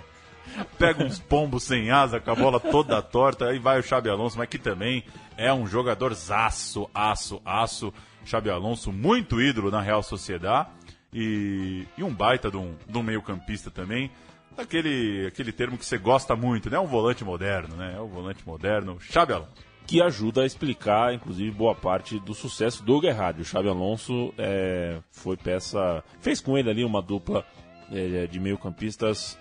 [0.77, 4.37] pega uns pombos sem asa, com a bola toda torta, aí vai o Xabi Alonso,
[4.37, 5.03] mas que também
[5.37, 7.93] é um jogador zaço, aço, aço.
[8.25, 10.69] Xabi Alonso, muito ídolo na Real Sociedade
[11.13, 14.11] e, e um baita de um, um meio-campista também.
[14.57, 16.77] Aquele, aquele termo que você gosta muito, né?
[16.77, 17.95] Um volante moderno, né?
[17.97, 19.51] É o volante moderno, Xabi Alonso.
[19.91, 23.41] Que ajuda a explicar, inclusive, boa parte do sucesso do Guerrard.
[23.41, 26.01] O Xabi Alonso é, foi peça.
[26.21, 27.45] fez com ele ali uma dupla
[27.91, 29.37] é, de meio-campistas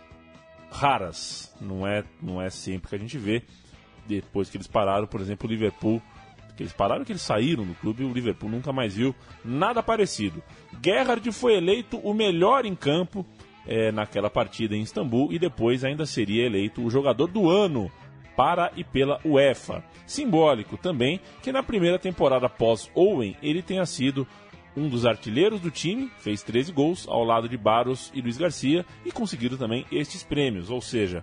[0.68, 1.54] raras.
[1.60, 3.44] Não é, não é sempre que a gente vê.
[4.08, 6.02] Depois que eles pararam, por exemplo, o Liverpool.
[6.56, 10.42] Que eles pararam que eles saíram do clube, o Liverpool nunca mais viu nada parecido.
[10.84, 13.24] Gerrard foi eleito o melhor em campo
[13.68, 17.88] é, naquela partida em Istambul e depois ainda seria eleito o jogador do ano
[18.40, 19.84] para e pela UEFA.
[20.06, 24.26] Simbólico também que na primeira temporada pós Owen ele tenha sido
[24.74, 28.86] um dos artilheiros do time, fez 13 gols ao lado de Barros e Luiz Garcia
[29.04, 31.22] e conseguiram também estes prêmios, ou seja,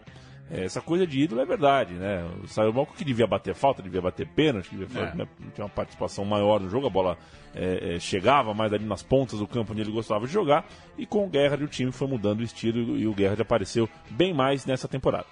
[0.51, 2.23] é, essa coisa de ídolo é verdade, né?
[2.43, 5.25] O Sayomalco que devia bater falta, devia bater pênalti, devia É.
[5.55, 7.17] ter uma participação maior no jogo, a bola
[7.55, 11.07] é, é, chegava mais ali nas pontas do campo onde ele gostava de jogar, e
[11.07, 14.67] com o Guerra o time foi mudando o estilo e o Guerra apareceu bem mais
[14.67, 15.25] nessa temporada.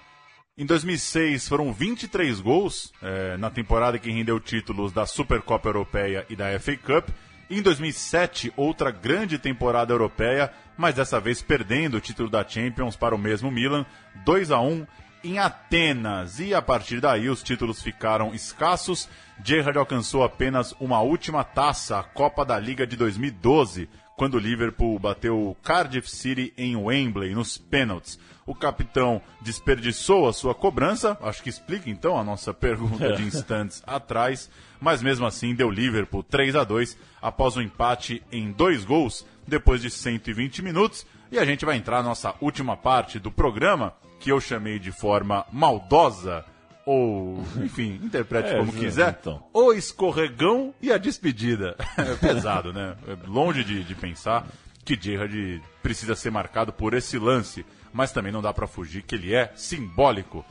[0.57, 6.35] Em 2006 foram 23 gols eh, na temporada que rendeu títulos da Supercopa Europeia e
[6.35, 7.09] da FA Cup.
[7.49, 13.13] Em 2007, outra grande temporada europeia, mas dessa vez perdendo o título da Champions para
[13.13, 13.85] o mesmo Milan,
[14.23, 14.87] 2 a 1
[15.25, 16.39] em Atenas.
[16.39, 19.09] E a partir daí os títulos ficaram escassos.
[19.43, 24.97] Gerrard alcançou apenas uma última taça, a Copa da Liga de 2012, quando o Liverpool
[24.97, 28.17] bateu o Cardiff City em Wembley nos pênaltis.
[28.45, 33.83] O capitão desperdiçou a sua cobrança, acho que explica então a nossa pergunta de instantes
[33.85, 34.49] atrás,
[34.79, 39.81] mas mesmo assim deu Liverpool 3 a 2 após o empate em dois gols depois
[39.81, 41.05] de 120 minutos.
[41.31, 44.91] E a gente vai entrar na nossa última parte do programa, que eu chamei de
[44.91, 46.45] forma maldosa,
[46.85, 49.43] ou, enfim, interprete É, como ju- quiser, então.
[49.53, 51.75] o escorregão e a despedida.
[51.97, 52.95] É pesado, né?
[53.07, 54.47] É longe de, de pensar
[54.83, 59.15] que Gerrard precisa ser marcado por esse lance, mas também não dá pra fugir que
[59.15, 60.45] ele é simbólico.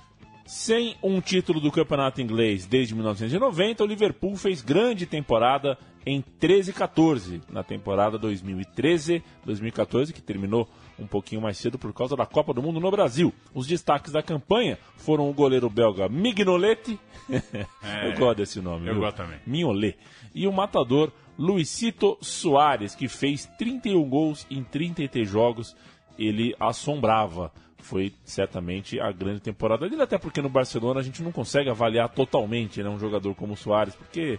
[0.46, 6.70] Sem um título do campeonato inglês desde 1990, o Liverpool fez grande temporada em 13
[6.70, 12.52] e 14, na temporada 2013-2014, que terminou um pouquinho mais cedo por causa da Copa
[12.52, 13.32] do Mundo no Brasil.
[13.54, 19.02] Os destaques da campanha foram o goleiro belga Mignoletti, eu gosto desse nome, eu viu?
[19.02, 19.38] gosto também.
[19.46, 19.96] Mignolet,
[20.34, 25.74] e o matador Luisito Soares, que fez 31 gols em 33 jogos,
[26.18, 27.50] ele assombrava
[27.84, 32.08] foi certamente a grande temporada dele, até porque no Barcelona a gente não consegue avaliar
[32.08, 34.38] totalmente né, um jogador como o Soares, porque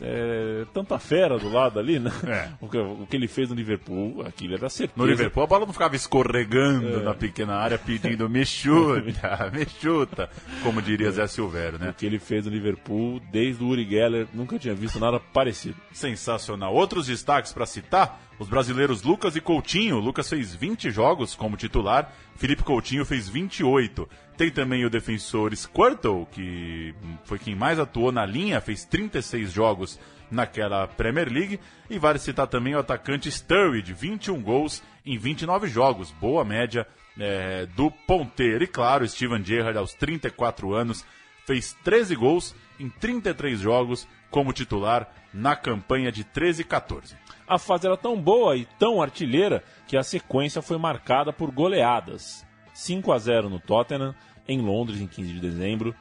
[0.00, 2.10] é tanta fera do lado ali, né?
[2.26, 2.48] É.
[2.60, 4.98] O, que, o que ele fez no Liverpool, aquilo era certeza.
[4.98, 7.02] No Liverpool a bola não ficava escorregando É.
[7.02, 9.00] na pequena área pedindo me chuta,
[9.52, 10.30] me chuta,
[10.62, 11.90] como diria Zé Silvério, né?
[11.90, 15.76] O que ele fez no Liverpool, desde o Uri Geller, nunca tinha visto nada parecido.
[15.92, 16.74] Sensacional.
[16.74, 20.00] Outros destaques para citar: os brasileiros Lucas e Coutinho.
[20.00, 24.08] Lucas fez 20 jogos como titular, Felipe Coutinho fez 28.
[24.36, 29.98] Tem também o defensor Squirtle, que foi quem mais atuou na linha, fez 36 jogos
[30.30, 31.60] naquela Premier League.
[31.88, 36.10] E vale citar também o atacante Sturridge, 21 gols em 29 jogos.
[36.10, 36.86] Boa média
[37.18, 38.64] é, do ponteiro.
[38.64, 41.04] E claro, Steven Gerrard, aos 34 anos,
[41.46, 47.14] fez 13 gols em 33 jogos como titular na campanha de 13 e 14.
[47.52, 52.46] A fase era tão boa e tão artilheira que a sequência foi marcada por goleadas.
[52.72, 54.14] 5 a 0 no Tottenham,
[54.48, 55.94] em Londres, em 15 de dezembro.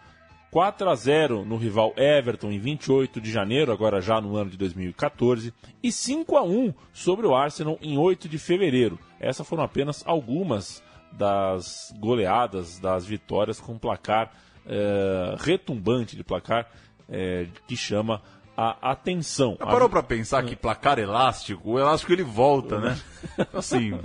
[0.50, 4.56] 4 a 0 no rival Everton, em 28 de janeiro, agora já no ano de
[4.56, 5.54] 2014.
[5.84, 8.98] E 5 a 1 sobre o Arsenal, em 8 de fevereiro.
[9.20, 14.32] Essas foram apenas algumas das goleadas, das vitórias com placar
[14.66, 16.72] eh, retumbante de placar
[17.10, 18.22] eh, que chama
[18.62, 19.56] a atenção.
[19.60, 22.98] Já parou pra pensar que placar elástico, o elástico ele volta, né?
[23.54, 24.00] Assim.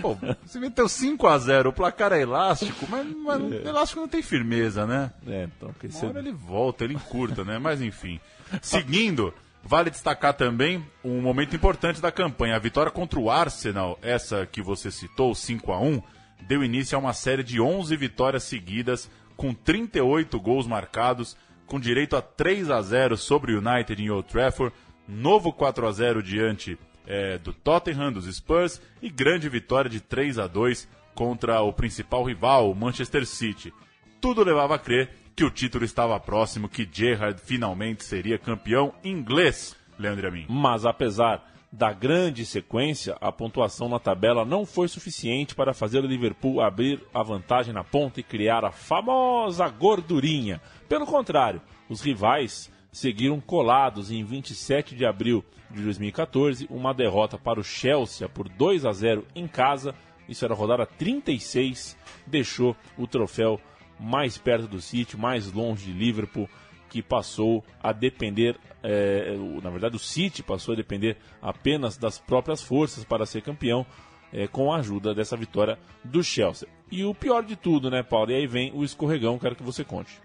[0.00, 0.16] Pô,
[0.46, 4.22] você meteu 5 a 0 o placar é elástico, mas, mas o elástico não tem
[4.22, 5.12] firmeza, né?
[5.26, 7.58] É, então, Uma você- hora ele volta, ele encurta, né?
[7.58, 8.18] Mas enfim.
[8.62, 12.56] Seguindo, vale destacar também um momento importante da campanha.
[12.56, 16.02] A vitória contra o Arsenal, essa que você citou, 5 a 1
[16.48, 21.36] deu início a uma série de 11 vitórias seguidas, com 38 gols marcados,
[21.72, 24.74] com direito a 3 a 0 sobre o United em Old Trafford,
[25.08, 30.38] novo 4 a 0 diante eh, do Tottenham, dos Spurs, e grande vitória de 3
[30.38, 33.72] a 2 contra o principal rival, o Manchester City
[34.20, 39.74] tudo levava a crer que o título estava próximo, que Gerrard finalmente seria campeão inglês,
[39.98, 40.44] Leandro Amin.
[40.50, 41.42] Mas apesar
[41.72, 47.02] da grande sequência, a pontuação na tabela não foi suficiente para fazer o Liverpool abrir
[47.14, 50.60] a vantagem na ponta e criar a famosa gordurinha.
[50.86, 57.58] Pelo contrário, os rivais seguiram colados em 27 de abril de 2014, uma derrota para
[57.58, 59.94] o Chelsea por 2 a 0 em casa.
[60.28, 61.96] Isso era a rodada 36,
[62.26, 63.58] deixou o troféu
[63.98, 66.50] mais perto do City, mais longe de Liverpool,
[66.90, 72.62] que passou a depender, é, na verdade o City passou a depender apenas das próprias
[72.62, 73.86] forças para ser campeão,
[74.32, 76.68] é, com a ajuda dessa vitória do Chelsea.
[76.90, 78.30] E o pior de tudo, né, Paulo?
[78.30, 80.18] E aí vem o escorregão, quero que você conte.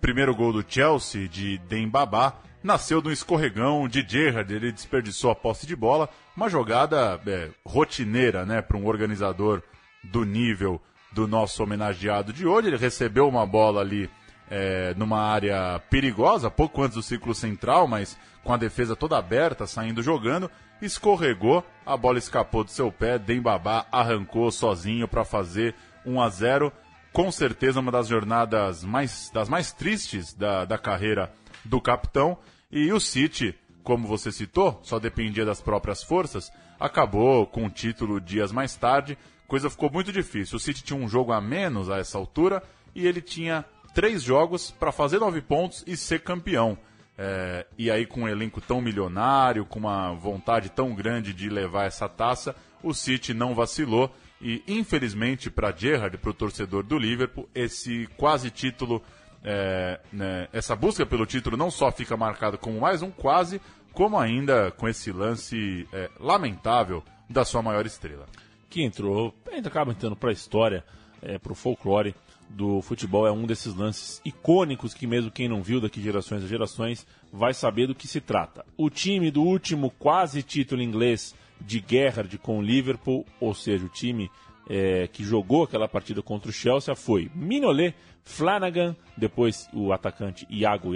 [0.00, 4.52] Primeiro gol do Chelsea, de Dembabá, nasceu do escorregão de Gerrard.
[4.52, 6.08] Ele desperdiçou a posse de bola.
[6.36, 9.62] Uma jogada é, rotineira né, para um organizador
[10.02, 10.80] do nível
[11.12, 12.68] do nosso homenageado de hoje.
[12.68, 14.10] Ele recebeu uma bola ali
[14.54, 19.66] é, numa área perigosa, pouco antes do círculo central, mas com a defesa toda aberta,
[19.66, 20.50] saindo jogando.
[20.82, 23.18] Escorregou, a bola escapou do seu pé.
[23.18, 25.74] Dembabá arrancou sozinho para fazer
[26.04, 26.72] 1 a 0
[27.14, 31.32] com certeza uma das jornadas mais, das mais tristes da, da carreira
[31.64, 32.36] do capitão.
[32.70, 38.20] E o City, como você citou, só dependia das próprias forças, acabou com o título
[38.20, 39.16] dias mais tarde.
[39.46, 40.56] Coisa ficou muito difícil.
[40.56, 42.62] O City tinha um jogo a menos a essa altura
[42.94, 43.64] e ele tinha
[43.94, 46.78] três jogos para fazer nove pontos e ser campeão.
[47.16, 51.84] É, e aí, com um elenco tão milionário, com uma vontade tão grande de levar
[51.84, 54.10] essa taça, o City não vacilou
[54.42, 59.00] e infelizmente para Gerrard, para o torcedor do Liverpool, esse quase título,
[59.44, 63.60] é, né, essa busca pelo título não só fica marcada como mais um quase,
[63.92, 68.26] como ainda com esse lance é, lamentável da sua maior estrela.
[68.68, 70.84] Que entrou, ainda acaba entrando para a história,
[71.22, 72.14] é, para o folclore
[72.48, 73.26] do futebol.
[73.26, 77.54] É um desses lances icônicos que, mesmo quem não viu daqui gerações a gerações, vai
[77.54, 78.64] saber do que se trata.
[78.76, 83.88] O time do último quase título inglês de Gerrard com o Liverpool, ou seja, o
[83.88, 84.30] time
[84.68, 90.94] é, que jogou aquela partida contra o Chelsea foi Minolet, Flanagan, depois o atacante Iago,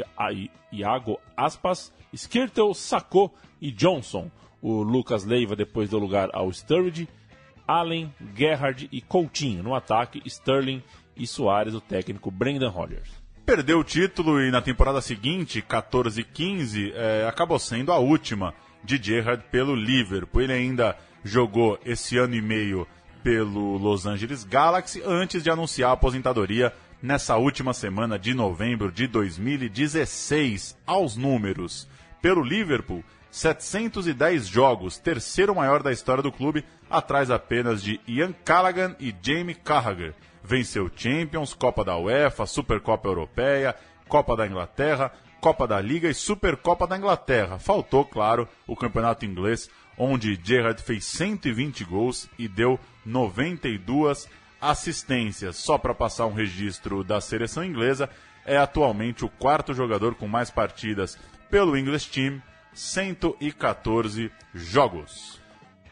[0.72, 4.30] Iago Aspas, Skirtle, Sacco e Johnson.
[4.62, 7.08] O Lucas Leiva depois deu lugar ao Sturridge,
[7.66, 9.62] Allen, Gerrard e Coutinho.
[9.62, 10.82] No ataque, Sterling
[11.16, 13.10] e Soares, o técnico Brendan Rodgers.
[13.44, 18.52] Perdeu o título e na temporada seguinte, 14 e 15, é, acabou sendo a última
[18.82, 20.42] de Gerrard pelo Liverpool.
[20.42, 22.86] Ele ainda jogou esse ano e meio
[23.22, 29.06] pelo Los Angeles Galaxy antes de anunciar a aposentadoria nessa última semana de novembro de
[29.06, 30.76] 2016.
[30.86, 31.88] Aos números,
[32.20, 38.94] pelo Liverpool, 710 jogos, terceiro maior da história do clube, atrás apenas de Ian Callaghan
[38.98, 40.14] e Jamie Carragher.
[40.42, 43.74] Venceu Champions, Copa da UEFA, Supercopa Europeia,
[44.08, 47.58] Copa da Inglaterra, Copa da Liga e Supercopa da Inglaterra.
[47.58, 49.68] Faltou, claro, o campeonato inglês,
[49.98, 54.28] onde Gerrard fez 120 gols e deu 92
[54.60, 55.56] assistências.
[55.56, 58.08] Só para passar um registro da seleção inglesa,
[58.44, 61.18] é atualmente o quarto jogador com mais partidas
[61.50, 62.40] pelo English Team,
[62.72, 65.40] 114 jogos.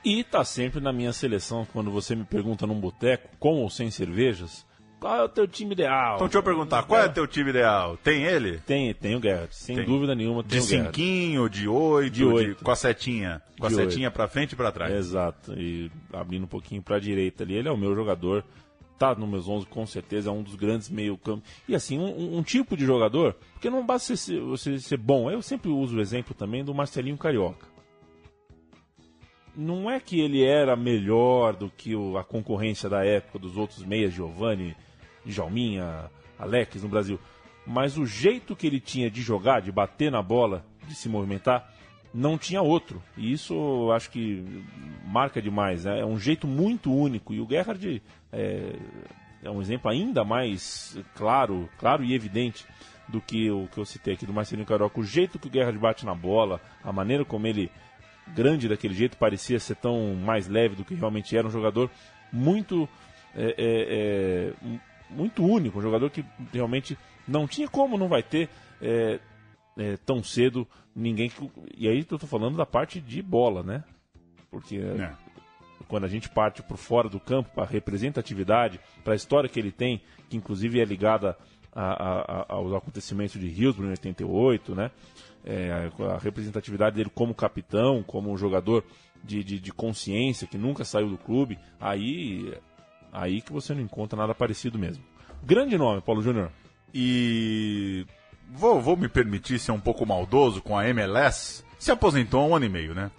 [0.04, 3.90] E tá sempre na minha seleção quando você me pergunta num boteco, com ou sem
[3.90, 4.66] cervejas,
[5.00, 6.16] qual é o teu time ideal?
[6.16, 7.96] Então deixa eu perguntar, qual é o teu time ideal?
[7.96, 8.58] Tem ele?
[8.58, 9.84] Tem, tem o Gerrard, sem tem.
[9.84, 12.58] dúvida nenhuma tem de o cinquinho, de oito, de oito.
[12.58, 14.92] De, com a setinha, com de a setinha para frente e para trás.
[14.92, 18.44] Exato, e abrindo um pouquinho para direita ali, ele é o meu jogador,
[18.98, 21.42] tá no meus 11 com certeza, é um dos grandes meio campo.
[21.66, 25.40] E assim, um, um tipo de jogador, porque não basta você, você ser bom, eu
[25.40, 27.73] sempre uso o exemplo também do Marcelinho Carioca
[29.56, 33.84] não é que ele era melhor do que o, a concorrência da época dos outros
[33.84, 34.76] meias, Giovanni,
[35.24, 37.18] Djalminha, Alex no Brasil,
[37.66, 41.72] mas o jeito que ele tinha de jogar, de bater na bola, de se movimentar,
[42.12, 43.02] não tinha outro.
[43.16, 44.44] E isso acho que
[45.04, 45.84] marca demais.
[45.84, 46.00] Né?
[46.00, 47.34] É um jeito muito único.
[47.34, 48.76] E o Gerhard é,
[49.42, 52.64] é um exemplo ainda mais claro, claro e evidente
[53.08, 55.00] do que o que eu citei aqui do Marcelinho Carioca.
[55.00, 57.70] O jeito que o Gerhard bate na bola, a maneira como ele
[58.28, 61.90] grande daquele jeito, parecia ser tão mais leve do que realmente era, um jogador
[62.32, 62.88] muito
[63.34, 64.78] é, é, é,
[65.10, 66.96] muito único, um jogador que realmente
[67.26, 68.48] não tinha como, não vai ter
[68.80, 69.18] é,
[69.76, 73.82] é, tão cedo ninguém que, e aí eu estou falando da parte de bola, né?
[74.50, 74.80] Porque
[75.88, 79.58] quando a gente parte por fora do campo para a representatividade, para a história que
[79.58, 81.36] ele tem, que inclusive é ligada
[81.74, 84.90] a, a, aos acontecimentos de Hillsborough em 88, né?
[85.44, 88.82] É, a representatividade dele como capitão, como um jogador
[89.22, 92.54] de, de, de, consciência que nunca saiu do clube, aí,
[93.12, 95.04] aí que você não encontra nada parecido mesmo.
[95.42, 96.50] Grande nome, Paulo Júnior.
[96.94, 98.06] E
[98.50, 101.64] vou, vou me permitir ser um pouco maldoso com a MLS.
[101.78, 103.10] Se aposentou há um ano e meio, né?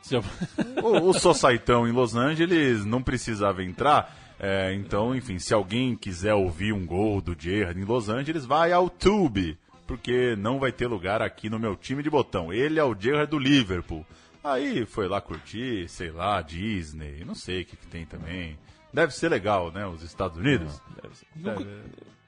[0.00, 0.16] Se
[0.82, 4.23] o, o Societão em Los Angeles não precisava entrar.
[4.38, 8.72] É, então, enfim, se alguém quiser ouvir um gol do Gerrard em Los Angeles, vai
[8.72, 9.56] ao Tube,
[9.86, 12.52] porque não vai ter lugar aqui no meu time de botão.
[12.52, 14.04] Ele é o Gerrard do Liverpool.
[14.42, 18.58] Aí foi lá curtir, sei lá, Disney, não sei o que, que tem também.
[18.92, 19.86] Deve ser legal, né?
[19.86, 20.80] Os Estados Unidos.
[21.02, 21.26] Deve ser.
[21.34, 21.64] Deve,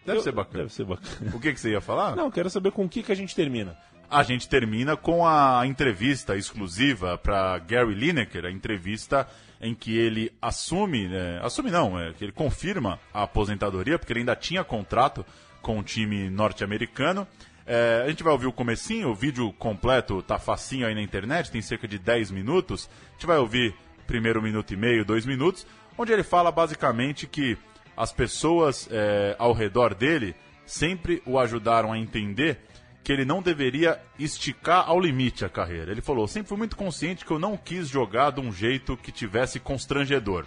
[0.04, 0.59] deve Eu- ser bacana.
[0.64, 1.32] Deve ser bacana.
[1.34, 2.16] O que, que você ia falar?
[2.16, 3.76] Não, quero saber com o que, que a gente termina.
[4.09, 9.26] A gente termina com a entrevista exclusiva para Gary Lineker, a entrevista
[9.61, 14.20] em que ele assume, né, assume não, é que ele confirma a aposentadoria, porque ele
[14.20, 15.24] ainda tinha contrato
[15.61, 17.26] com o time norte-americano.
[17.66, 21.50] É, a gente vai ouvir o comecinho, o vídeo completo tá facinho aí na internet,
[21.50, 22.88] tem cerca de 10 minutos.
[23.09, 23.74] A gente vai ouvir
[24.07, 25.66] primeiro minuto e meio, dois minutos,
[25.98, 27.59] onde ele fala basicamente que
[27.96, 32.61] as pessoas é, ao redor dele sempre o ajudaram a entender
[33.07, 35.92] que ele não deveria esticar ao limite a carreira.
[35.92, 39.12] Ele falou: sempre fui muito consciente que eu não quis jogar de um jeito que
[39.12, 40.44] tivesse constrangedor.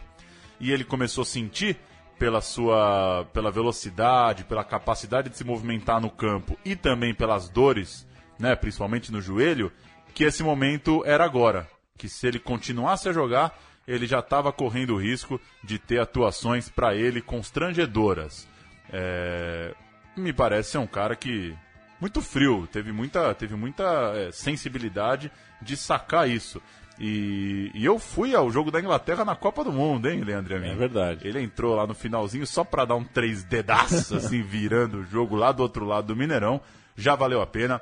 [0.59, 1.77] E ele começou a sentir
[2.17, 8.05] pela sua pela velocidade, pela capacidade de se movimentar no campo e também pelas dores,
[8.37, 9.71] né, principalmente no joelho,
[10.13, 11.65] que esse momento era agora,
[11.97, 13.57] que se ele continuasse a jogar,
[13.87, 18.45] ele já estava correndo o risco de ter atuações para ele constrangedoras.
[18.91, 19.73] É,
[20.17, 21.55] me parece ser um cara que
[21.99, 25.31] muito frio, teve muita, teve muita é, sensibilidade
[25.61, 26.61] de sacar isso.
[26.99, 30.55] E, e eu fui ao jogo da Inglaterra na Copa do Mundo, hein, Leandro?
[30.55, 31.27] É verdade.
[31.27, 35.35] Ele entrou lá no finalzinho só para dar um três dedaço, assim, virando o jogo
[35.35, 36.59] lá do outro lado do Mineirão.
[36.95, 37.81] Já valeu a pena.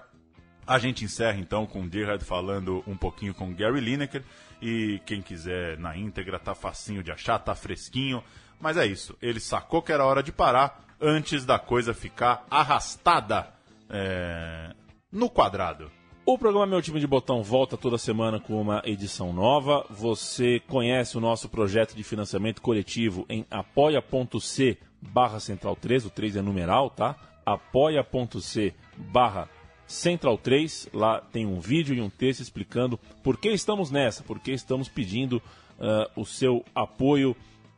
[0.67, 4.23] A gente encerra então com o Gerhard falando um pouquinho com Gary Lineker.
[4.61, 8.23] E quem quiser na íntegra, tá facinho de achar, tá fresquinho.
[8.59, 13.56] Mas é isso, ele sacou que era hora de parar antes da coisa ficar arrastada
[13.89, 14.73] é,
[15.11, 15.91] no quadrado.
[16.25, 19.85] O programa Meu Time de Botão volta toda semana com uma edição nova.
[19.89, 26.35] Você conhece o nosso projeto de financiamento coletivo em apoia.c barra central 3, o 3
[26.35, 27.15] é numeral, tá?
[27.45, 29.47] apoia.c barra
[29.85, 34.37] central 3, lá tem um vídeo e um texto explicando por que estamos nessa, por
[34.37, 35.41] que estamos pedindo
[35.79, 37.35] ah, o seu apoio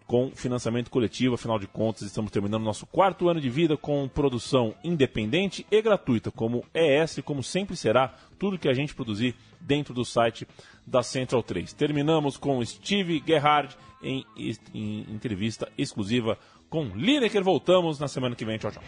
[0.09, 4.73] com financiamento coletivo, afinal de contas, estamos terminando nosso quarto ano de vida com produção
[4.83, 9.35] independente e gratuita, como é essa e como sempre será tudo que a gente produzir
[9.61, 10.47] dentro do site
[10.83, 11.73] da Central 3.
[11.73, 14.25] Terminamos com Steve Gerhard em,
[14.73, 16.39] em entrevista exclusiva
[16.71, 17.43] com Lineker.
[17.43, 18.57] Voltamos na semana que vem.
[18.57, 18.83] Tchau, tchau.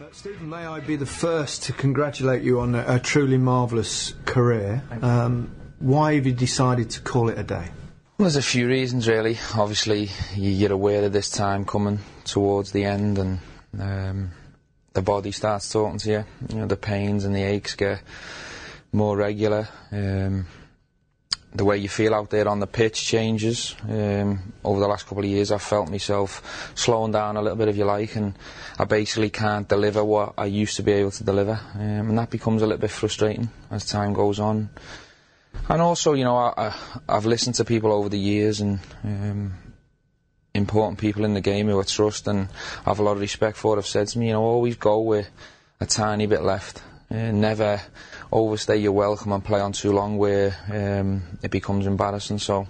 [0.00, 4.16] Uh, Stephen, may I be the first to congratulate you on a, a truly marvellous
[4.24, 4.82] career.
[5.00, 5.48] Um,
[5.78, 7.70] why have you decided to call it a day?
[8.18, 9.38] There's a few reasons, really.
[9.54, 13.40] Obviously, you- you're aware of this time coming towards the end, and
[13.78, 14.30] um,
[14.94, 16.24] the body starts talking to you.
[16.48, 18.00] You know, the pains and the aches get
[18.90, 19.68] more regular.
[19.92, 20.46] Um,
[21.54, 23.76] the way you feel out there on the pitch changes.
[23.86, 27.68] Um, over the last couple of years, I've felt myself slowing down a little bit,
[27.68, 28.32] if you like, and
[28.78, 32.30] I basically can't deliver what I used to be able to deliver, um, and that
[32.30, 34.70] becomes a little bit frustrating as time goes on.
[35.68, 36.74] And also, you know, I, I,
[37.08, 39.54] I've listened to people over the years and um,
[40.54, 42.48] important people in the game who I trust and
[42.84, 45.28] have a lot of respect for have said to me, you know, always go with
[45.80, 46.82] a tiny bit left.
[47.10, 47.80] Uh, never
[48.32, 52.38] overstay your welcome and play on too long where um, it becomes embarrassing.
[52.38, 52.66] So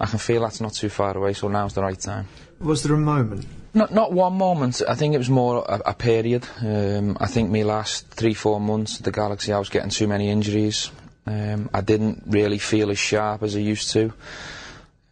[0.00, 2.28] I can feel that's not too far away, so now's the right time.
[2.60, 3.46] Was there a moment?
[3.74, 4.80] Not not one moment.
[4.88, 6.46] I think it was more a, a period.
[6.60, 10.06] Um, I think me last three four months at the Galaxy, I was getting too
[10.06, 10.90] many injuries.
[11.26, 14.12] Um, I didn't really feel as sharp as I used to.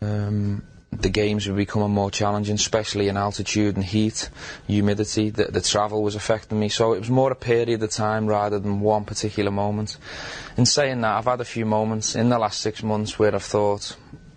[0.01, 0.63] Um,
[1.01, 4.31] the games were becoming more challenging, especially in altitude and heat,
[4.67, 5.31] humidity.
[5.31, 8.59] The, the travel was affecting me, so it was more a period of time rather
[8.59, 9.97] than one particular moment.
[10.57, 13.43] In saying that, I've had a few moments in the last six months where I've
[13.43, 13.97] thought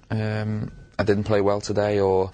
[0.10, 2.32] um, I didn't play well today, or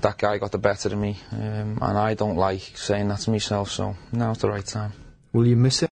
[0.00, 3.30] that guy got the better of me, um, and I don't like saying that to
[3.30, 3.70] myself.
[3.70, 4.92] So now's the right time.
[5.32, 5.88] Will you miss it?